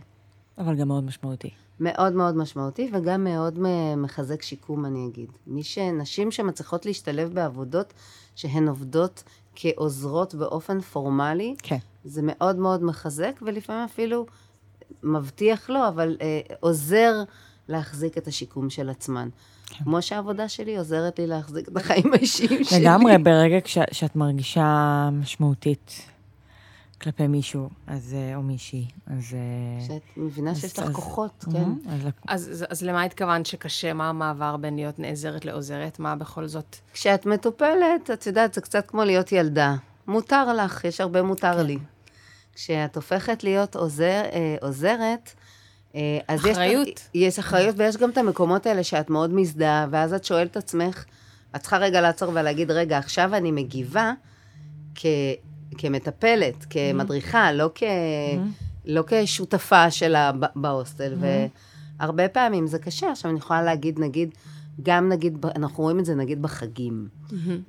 [0.57, 1.49] אבל גם מאוד משמעותי.
[1.79, 3.59] מאוד מאוד משמעותי, וגם מאוד
[3.97, 5.29] מחזק שיקום, אני אגיד.
[5.47, 5.77] מי ש...
[5.77, 7.93] נשים שמצליחות להשתלב בעבודות
[8.35, 9.23] שהן עובדות
[9.55, 11.77] כעוזרות באופן פורמלי, כן.
[12.03, 14.25] זה מאוד מאוד מחזק, ולפעמים אפילו
[15.03, 17.13] מבטיח לו, אבל אה, עוזר
[17.67, 19.29] להחזיק את השיקום של עצמן.
[19.65, 19.83] כן.
[19.83, 22.79] כמו שהעבודה שלי עוזרת לי להחזיק את החיים האישיים שלי.
[22.81, 26.01] לגמרי, ברגע כש, שאת מרגישה משמעותית
[27.01, 29.33] כלפי מישהו, אז, אה, או מישהי, אז...
[29.33, 31.71] אה, שאת מבינה אז- שיש לך אז- כוחות, כן?
[31.89, 33.93] אז לק- אז, אז, אז למה התכוונת שקשה?
[33.93, 35.99] מה המעבר בין להיות נעזרת לעוזרת?
[35.99, 36.75] מה בכל זאת?
[36.93, 39.75] כשאת מטופלת, את יודעת, זה קצת כמו להיות ילדה.
[40.07, 41.65] מותר לך, יש הרבה מותר כן.
[41.65, 41.77] לי.
[42.63, 45.31] כשאת הופכת להיות עוזר, אה, עוזרת,
[45.95, 46.87] אה, אז אחריות.
[46.87, 50.57] יש, יש אחריות, ויש גם את המקומות האלה שאת מאוד מזדהה, ואז את שואלת את
[50.57, 51.05] עצמך,
[51.55, 54.13] את צריכה רגע לעצור ולהגיד, רגע, עכשיו אני מגיבה
[54.95, 55.05] כ,
[55.77, 57.83] כמטפלת, כמדריכה, לא, כ,
[58.85, 61.13] לא כשותפה שלה בהוסטל,
[61.99, 63.11] והרבה פעמים זה קשה.
[63.11, 64.29] עכשיו, אני יכולה להגיד, נגיד,
[64.83, 67.07] גם נגיד, אנחנו רואים את זה נגיד בחגים.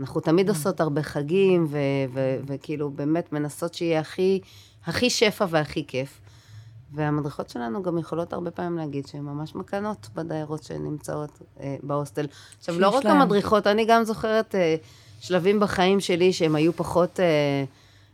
[0.01, 1.79] אנחנו תמיד עושות הרבה חגים, ו-
[2.15, 4.41] ו- וכאילו באמת מנסות שיהיה הכי,
[4.87, 6.21] הכי שפע והכי כיף.
[6.95, 12.27] והמדריכות שלנו גם יכולות הרבה פעמים להגיד שהן ממש מקנות בדיירות שנמצאות אה, בהוסטל.
[12.59, 13.07] עכשיו, לא רק.
[13.07, 14.77] המדריכות, אני גם זוכרת אה,
[15.21, 17.65] שלבים בחיים שלי שהם היו פחות אה,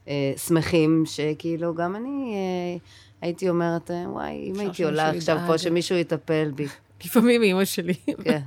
[0.08, 2.78] אה, שמחים, שכאילו גם אני אה,
[3.20, 5.38] הייתי אומרת, אה, וואי, אם הייתי עולה עכשיו.
[5.46, 6.66] פה, שמישהו יטפל בי.
[7.04, 7.94] לפעמים אימא שלי
[8.24, 8.40] כן.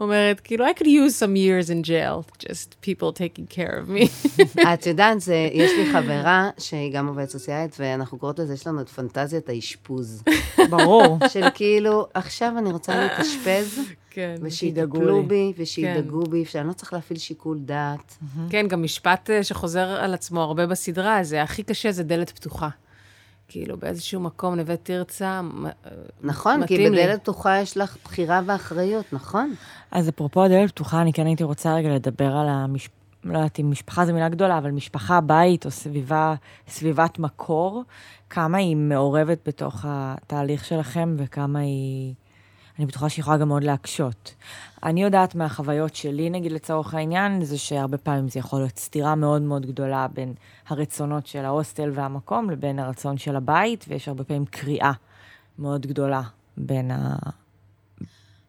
[0.00, 4.30] אומרת, כאילו, I could use some years in jail, just people taking care of me.
[4.74, 8.80] את יודעת, זה, יש לי חברה שהיא גם עובדת סוציאלית, ואנחנו קוראות לזה, יש לנו
[8.80, 10.22] את פנטזיית האשפוז.
[10.70, 11.18] ברור.
[11.28, 13.80] של כאילו, עכשיו אני רוצה להתאשפז,
[14.10, 14.34] כן.
[14.48, 15.26] שידאגו ושיטפלו לי.
[15.26, 18.16] בי, ושידאגו בי, שאני לא צריך להפעיל שיקול דעת.
[18.50, 22.68] כן, גם משפט אה, שחוזר על עצמו הרבה בסדרה, זה הכי קשה, זה דלת פתוחה.
[23.48, 25.70] כאילו, באיזשהו מקום, נווה תרצה, אה,
[26.22, 27.02] נכון, כי מתאים לי.
[27.02, 29.54] בדלת פתוחה יש לך בחירה ואחריות, נכון?
[29.90, 32.88] אז אפרופו הדלת פתוחה, אני כן הייתי רוצה רגע לדבר על המש...
[33.24, 36.34] לא יודעת אם משפחה זו מילה גדולה, אבל משפחה, בית או סביבה,
[36.68, 37.82] סביבת מקור,
[38.30, 42.14] כמה היא מעורבת בתוך התהליך שלכם וכמה היא...
[42.78, 44.34] אני בטוחה שהיא יכולה גם מאוד להקשות.
[44.82, 49.42] אני יודעת מהחוויות שלי, נגיד לצורך העניין, זה שהרבה פעמים זה יכול להיות סתירה מאוד
[49.42, 50.34] מאוד גדולה בין
[50.68, 54.92] הרצונות של ההוסטל והמקום לבין הרצון של הבית, ויש הרבה פעמים קריאה
[55.58, 56.22] מאוד גדולה
[56.56, 57.16] בין ה...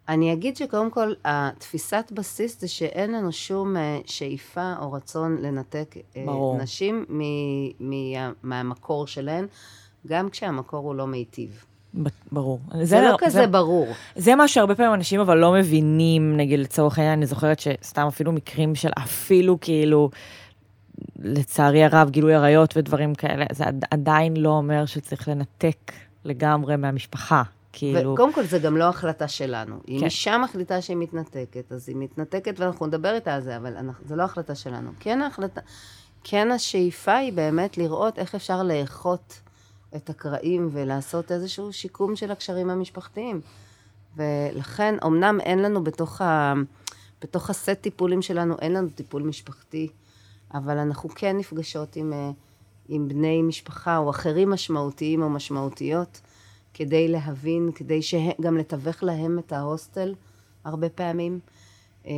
[0.10, 5.96] אני אגיד שקודם כל, התפיסת בסיס זה שאין לנו שום אה, שאיפה או רצון לנתק
[6.16, 6.58] אה, ברור.
[6.58, 7.22] נשים מ-
[7.80, 9.46] מה- מהמקור שלהן,
[10.08, 11.66] גם כשהמקור הוא לא מיטיב.
[12.32, 12.60] ברור.
[12.82, 13.88] זה לא כזה ברור.
[14.16, 18.32] זה מה שהרבה פעמים אנשים אבל לא מבינים, נגיד לצורך העניין, אני זוכרת שסתם אפילו
[18.32, 20.10] מקרים של אפילו כאילו,
[21.20, 25.92] לצערי הרב, גילוי עריות ודברים כאלה, זה עד- עדיין לא אומר שצריך לנתק
[26.26, 27.44] לגמרי מהמשפחה.
[27.74, 29.76] כאילו, וקודם כל, זה גם לא החלטה שלנו.
[29.90, 30.06] אם כן.
[30.06, 34.16] אישה מחליטה שהיא מתנתקת, אז היא מתנתקת ואנחנו נדבר איתה על זה, אבל אנחנו, זה
[34.16, 34.90] לא החלטה שלנו.
[35.00, 35.62] כן ההחלטה,
[36.24, 39.40] כן השאיפה היא באמת לראות איך אפשר לאחות
[39.96, 43.42] את הקרעים ולעשות איזשהו שיקום של הקשרים המשפחתיים.
[44.16, 46.54] ולכן, אמנם אין לנו בתוך, ה,
[47.22, 49.88] בתוך הסט טיפולים שלנו, אין לנו טיפול משפחתי,
[50.54, 52.32] אבל אנחנו כן נפגשות עם, אה,
[52.88, 56.22] עם בני משפחה או אחרים משמעותיים או משמעותיות,
[56.74, 58.00] כדי להבין, כדי
[58.42, 60.14] גם לתווך להם את ההוסטל
[60.64, 61.40] הרבה פעמים.
[62.08, 62.12] אה,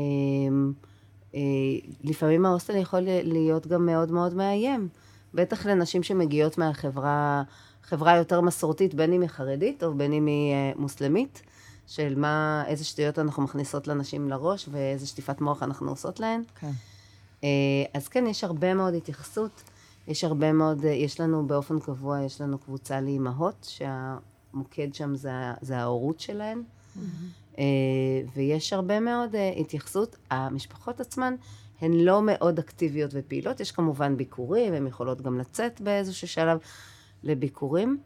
[1.36, 1.39] אה,
[2.03, 4.89] לפעמים ההוסטל יכול להיות גם מאוד מאוד מאיים.
[5.38, 7.43] בטח לנשים שמגיעות מהחברה,
[7.83, 11.41] חברה יותר מסורתית, בין אם היא חרדית או בין אם היא אה, מוסלמית,
[11.88, 16.41] של מה, איזה שטויות אנחנו מכניסות לנשים לראש ואיזה שטיפת מוח אנחנו עושות להן.
[16.59, 16.71] כן.
[17.43, 17.49] אה,
[17.93, 19.63] אז כן, יש הרבה מאוד התייחסות.
[20.07, 25.31] יש הרבה מאוד, אה, יש לנו באופן קבוע, יש לנו קבוצה לאימהות, שהמוקד שם זה,
[25.61, 26.61] זה ההורות שלהן.
[26.61, 27.59] Mm-hmm.
[28.35, 30.15] ויש הרבה מאוד התייחסות.
[30.31, 31.35] המשפחות עצמן
[31.82, 33.59] הן לא מאוד אקטיביות ופעילות.
[33.59, 36.57] יש כמובן ביקורים, הן יכולות גם לצאת באיזשהו שלב
[37.23, 37.97] לביקורים.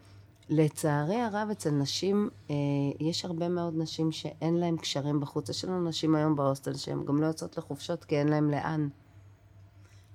[0.49, 2.55] לצערי הרב, אצל נשים, אה,
[2.99, 5.49] יש הרבה מאוד נשים שאין להן קשרים בחוץ.
[5.49, 8.87] יש לנו נשים היום בהוסטל שהן גם לא יוצאות לחופשות כי אין להן לאן.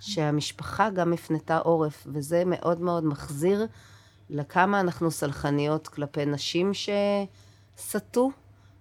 [0.00, 3.66] שהמשפחה גם הפנתה עורף, וזה מאוד מאוד מחזיר
[4.30, 8.30] לכמה אנחנו סלחניות כלפי נשים שסטו,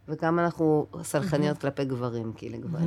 [0.07, 2.33] וכמה אנחנו סלחניות כלפי גברים.
[2.33, 2.79] כי לגבר,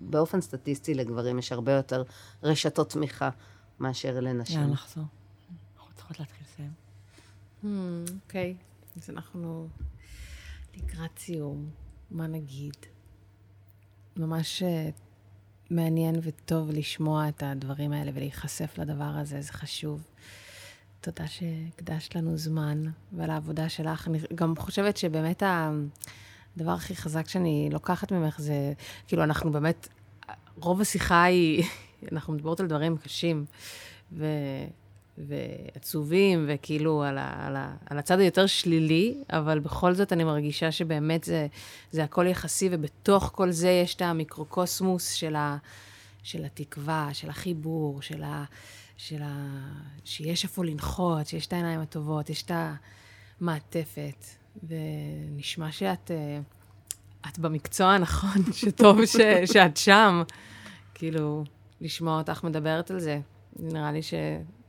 [0.00, 2.02] באופן סטטיסטי לגברים יש הרבה יותר
[2.42, 3.30] רשתות תמיכה
[3.80, 4.60] מאשר לנשים.
[4.60, 5.04] יאללה, נחזור.
[5.76, 6.72] אנחנו צריכות להתחיל לסיים.
[8.24, 8.56] אוקיי,
[8.96, 9.68] אז אנחנו
[10.76, 11.70] לקראת סיום.
[12.10, 12.76] מה נגיד?
[14.16, 14.88] ממש אה,
[15.70, 20.02] מעניין וטוב לשמוע את הדברים האלה ולהיחשף לדבר הזה, זה חשוב.
[21.00, 22.82] תודה שהקדשת לנו זמן
[23.12, 24.08] ועל העבודה שלך.
[24.08, 28.72] אני גם חושבת שבאמת הדבר הכי חזק שאני לוקחת ממך זה,
[29.06, 29.88] כאילו, אנחנו באמת,
[30.56, 31.64] רוב השיחה היא,
[32.12, 33.44] אנחנו מדברות על דברים קשים,
[34.12, 34.26] ו...
[35.18, 40.72] ועצובים, וכאילו על, ה, על, ה, על הצד היותר שלילי, אבל בכל זאת אני מרגישה
[40.72, 41.46] שבאמת זה,
[41.90, 45.56] זה הכל יחסי, ובתוך כל זה יש את המיקרוקוסמוס של, ה,
[46.22, 48.44] של התקווה, של החיבור, של ה...
[48.96, 49.58] של ה...
[50.04, 52.50] שיש איפה לנחות, שיש את העיניים הטובות, יש את
[53.40, 54.24] המעטפת,
[54.68, 56.40] ונשמע שאת אה,
[57.28, 59.16] את במקצוע הנכון, שטוב ש,
[59.52, 60.22] שאת שם.
[60.94, 61.44] כאילו,
[61.80, 63.20] לשמוע אותך מדברת על זה,
[63.58, 64.14] נראה לי ש...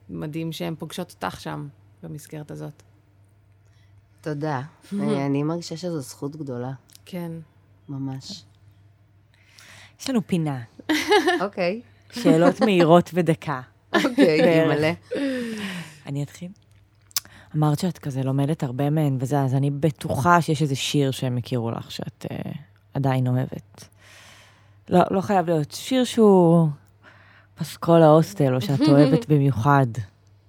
[0.09, 1.67] מדהים שהן פוגשות אותך שם,
[2.03, 2.83] במסגרת הזאת.
[4.21, 4.61] תודה.
[4.93, 6.71] אה, אני מרגישה שזו זכות גדולה.
[7.05, 7.31] כן.
[7.89, 8.43] ממש.
[9.99, 10.63] יש לנו פינה.
[11.41, 11.81] אוקיי.
[12.11, 13.61] שאלות מהירות בדקה.
[13.93, 14.87] אוקיי, מלא.
[16.05, 16.49] אני אתחיל?
[17.55, 21.71] אמרת שאת כזה לומדת הרבה מהן וזה, אז אני בטוחה שיש איזה שיר שהם הכירו
[21.71, 22.57] לך, שאת uh,
[22.93, 23.87] עדיין אוהבת.
[24.89, 26.67] לא, לא חייב להיות שיר שהוא
[27.55, 29.87] פסקול ההוסטל, או שאת אוהבת במיוחד?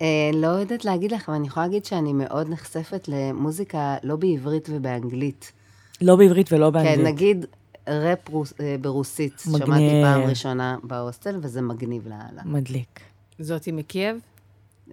[0.02, 4.68] אה, לא יודעת להגיד לך, אבל אני יכולה להגיד שאני מאוד נחשפת למוזיקה לא בעברית
[4.72, 5.52] ובאנגלית.
[6.00, 6.98] לא בעברית ולא באנגלית.
[6.98, 7.46] כן, נגיד
[7.88, 9.66] ראפ רוס, אה, ברוסית, מגניב.
[9.66, 12.42] שמעתי פעם ראשונה בהוסטל, וזה מגניב לאללה.
[12.44, 13.00] מדליק.
[13.38, 14.20] זאתי מקייב?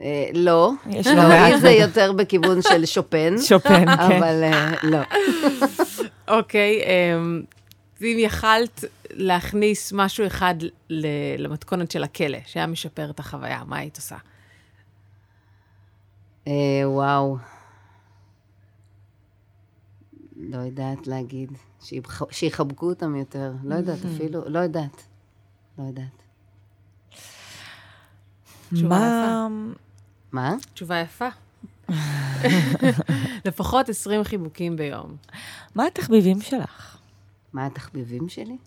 [0.02, 3.36] אה, לא, יש לא, היא זה יותר בכיוון של שופן.
[3.50, 3.89] שופן, כן.
[3.89, 5.00] אבל אה, לא.
[6.28, 7.41] אוקיי, אמ,
[8.02, 10.56] ואם יכלת להכניס משהו אחד
[11.38, 14.18] למתכונת של הכלא, שהיה משפר את החוויה, מה היית עושה?
[16.48, 16.54] אה,
[16.86, 17.38] וואו.
[20.36, 21.52] לא יודעת להגיד.
[22.32, 23.52] שיחבקו אותם יותר.
[23.64, 24.16] לא יודעת mm-hmm.
[24.16, 25.04] אפילו, לא יודעת.
[25.78, 26.24] לא יודעת.
[28.74, 29.47] תשובה יפה.
[30.32, 30.55] מה?
[30.74, 31.28] תשובה יפה.
[33.45, 35.16] לפחות 20 חיבוקים ביום.
[35.76, 36.97] מה התחביבים שלך?
[37.53, 38.57] מה התחביבים שלי?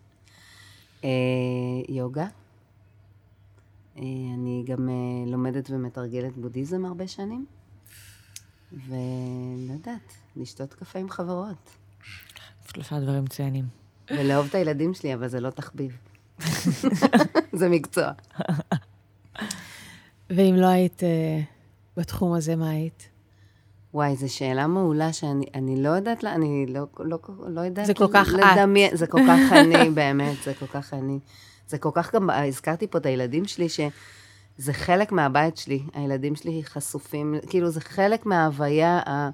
[1.04, 1.10] אה,
[1.88, 2.26] יוגה.
[3.96, 4.02] אה,
[4.34, 4.94] אני גם אה,
[5.30, 7.46] לומדת ומתרגלת בודהיזם הרבה שנים.
[8.72, 11.76] ולא יודעת, לשתות קפה עם חברות.
[12.72, 13.64] שלושה דברים מצוינים.
[14.10, 15.96] ולאהוב את הילדים שלי, אבל זה לא תחביב.
[17.60, 18.12] זה מקצוע.
[20.30, 21.04] ואם לא היית uh,
[21.96, 23.08] בתחום הזה, מה היית?
[23.94, 27.86] וואי, זו שאלה מעולה שאני לא יודעת, לה, אני לא, לא, לא יודעת...
[27.86, 28.98] זה כל כך לדמיין, את.
[28.98, 31.18] זה כל כך אני, באמת, זה כל כך אני.
[31.68, 35.82] זה כל כך גם, הזכרתי פה את הילדים שלי, שזה חלק מהבית שלי.
[35.94, 39.30] הילדים שלי חשופים, כאילו, זה חלק מההוויה, ה...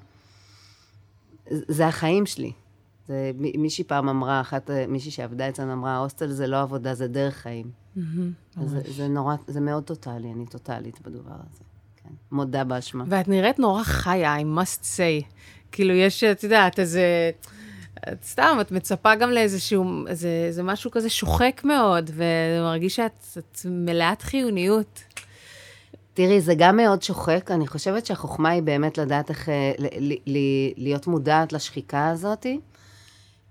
[1.49, 2.51] זה החיים שלי.
[3.07, 7.35] זה, מישהי פעם אמרה, אחת, מישהי שעבדה אצלנו אמרה, ההוסטל זה לא עבודה, זה דרך
[7.35, 7.84] חיים.
[8.65, 11.63] זה, זה נורא, זה מאוד טוטאלי, אני טוטאלית בדבר הזה.
[12.03, 12.09] כן.
[12.31, 13.03] מודה באשמה.
[13.07, 15.25] ואת נראית נורא חיה, I must say.
[15.71, 17.31] כאילו, יש, את יודעת, איזה...
[18.13, 23.59] את סתם, את מצפה גם לאיזשהו, איזה, איזה משהו כזה שוחק מאוד, ומרגיש שאת את
[23.65, 25.03] מלאת חיוניות.
[26.13, 27.51] תראי, זה גם מאוד שוחק.
[27.51, 29.71] אני חושבת שהחוכמה היא באמת לדעת איך, אה,
[30.77, 32.59] להיות מודעת לשחיקה הזאתי.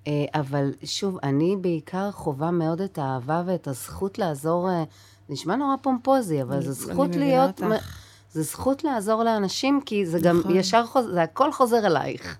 [0.06, 4.84] אה, אבל שוב, אני בעיקר חווה מאוד את האהבה ואת הזכות לעזור, אה,
[5.28, 7.62] נשמע נורא פומפוזי, אבל זו זכות להיות...
[7.62, 8.04] אותך.
[8.34, 10.56] זה זכות לעזור לאנשים, כי זה גם נכון.
[10.56, 12.38] ישר חוזר, זה הכל חוזר אלייך,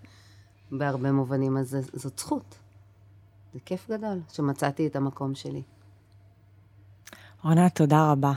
[0.73, 2.55] בהרבה מובנים, אז זאת זכות.
[3.55, 5.63] זה כיף גדול שמצאתי את המקום שלי.
[7.45, 8.33] רונה, תודה רבה.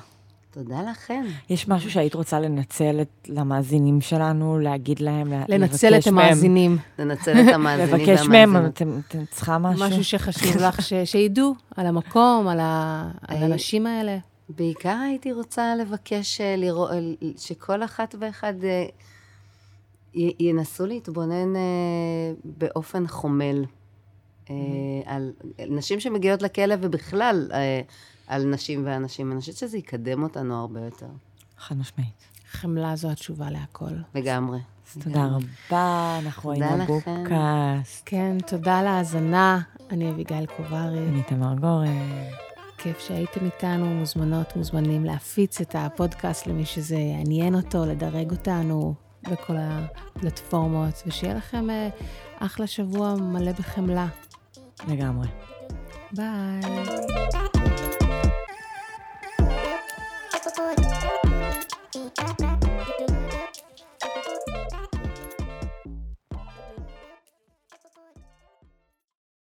[0.57, 1.23] תודה לכם.
[1.49, 6.77] יש משהו שהיית רוצה לנצל את, למאזינים שלנו, להגיד להם, לנצל את המאזינים.
[6.99, 8.65] לנצל את המאזינים לבקש מהם.
[8.65, 8.99] אתם
[9.31, 9.85] צריכה משהו?
[9.87, 14.17] משהו שחשוב לך ש- שידעו על המקום, על אה, הנשים האלה.
[14.49, 16.97] בעיקר הייתי רוצה לבקש אה, לראות, אה,
[17.37, 18.53] שכל אחת ואחד
[20.15, 21.53] י- ינסו להתבונן
[22.43, 23.65] באופן חומל
[24.49, 24.55] אה,
[25.05, 25.31] על
[25.69, 27.47] נשים שמגיעות לכלא ובכלל
[28.27, 29.31] על נשים ואנשים.
[29.31, 31.07] אני חושבת שזה יקדם אותנו הרבה יותר,
[31.57, 32.23] חד משמעית.
[32.51, 33.91] חמלה זו התשובה להכל.
[34.15, 34.59] לגמרי.
[35.03, 36.85] תודה רבה, אנחנו היינו.
[36.85, 38.03] בוקאסט.
[38.05, 39.59] כן, תודה על ההאזנה.
[39.89, 40.99] אני אביגיל קוברי.
[40.99, 41.87] אני תמר גורן.
[42.77, 48.93] כיף שהייתם איתנו, מוזמנות, מוזמנים להפיץ את הפודקאסט למי שזה יעניין אותו, לדרג אותנו
[49.31, 51.89] בכל הפלטפורמות, ושיהיה לכם אה,
[52.39, 54.07] אחלה שבוע מלא בחמלה.
[54.87, 55.27] לגמרי.
[56.11, 57.66] ביי.
[60.57, 60.87] food.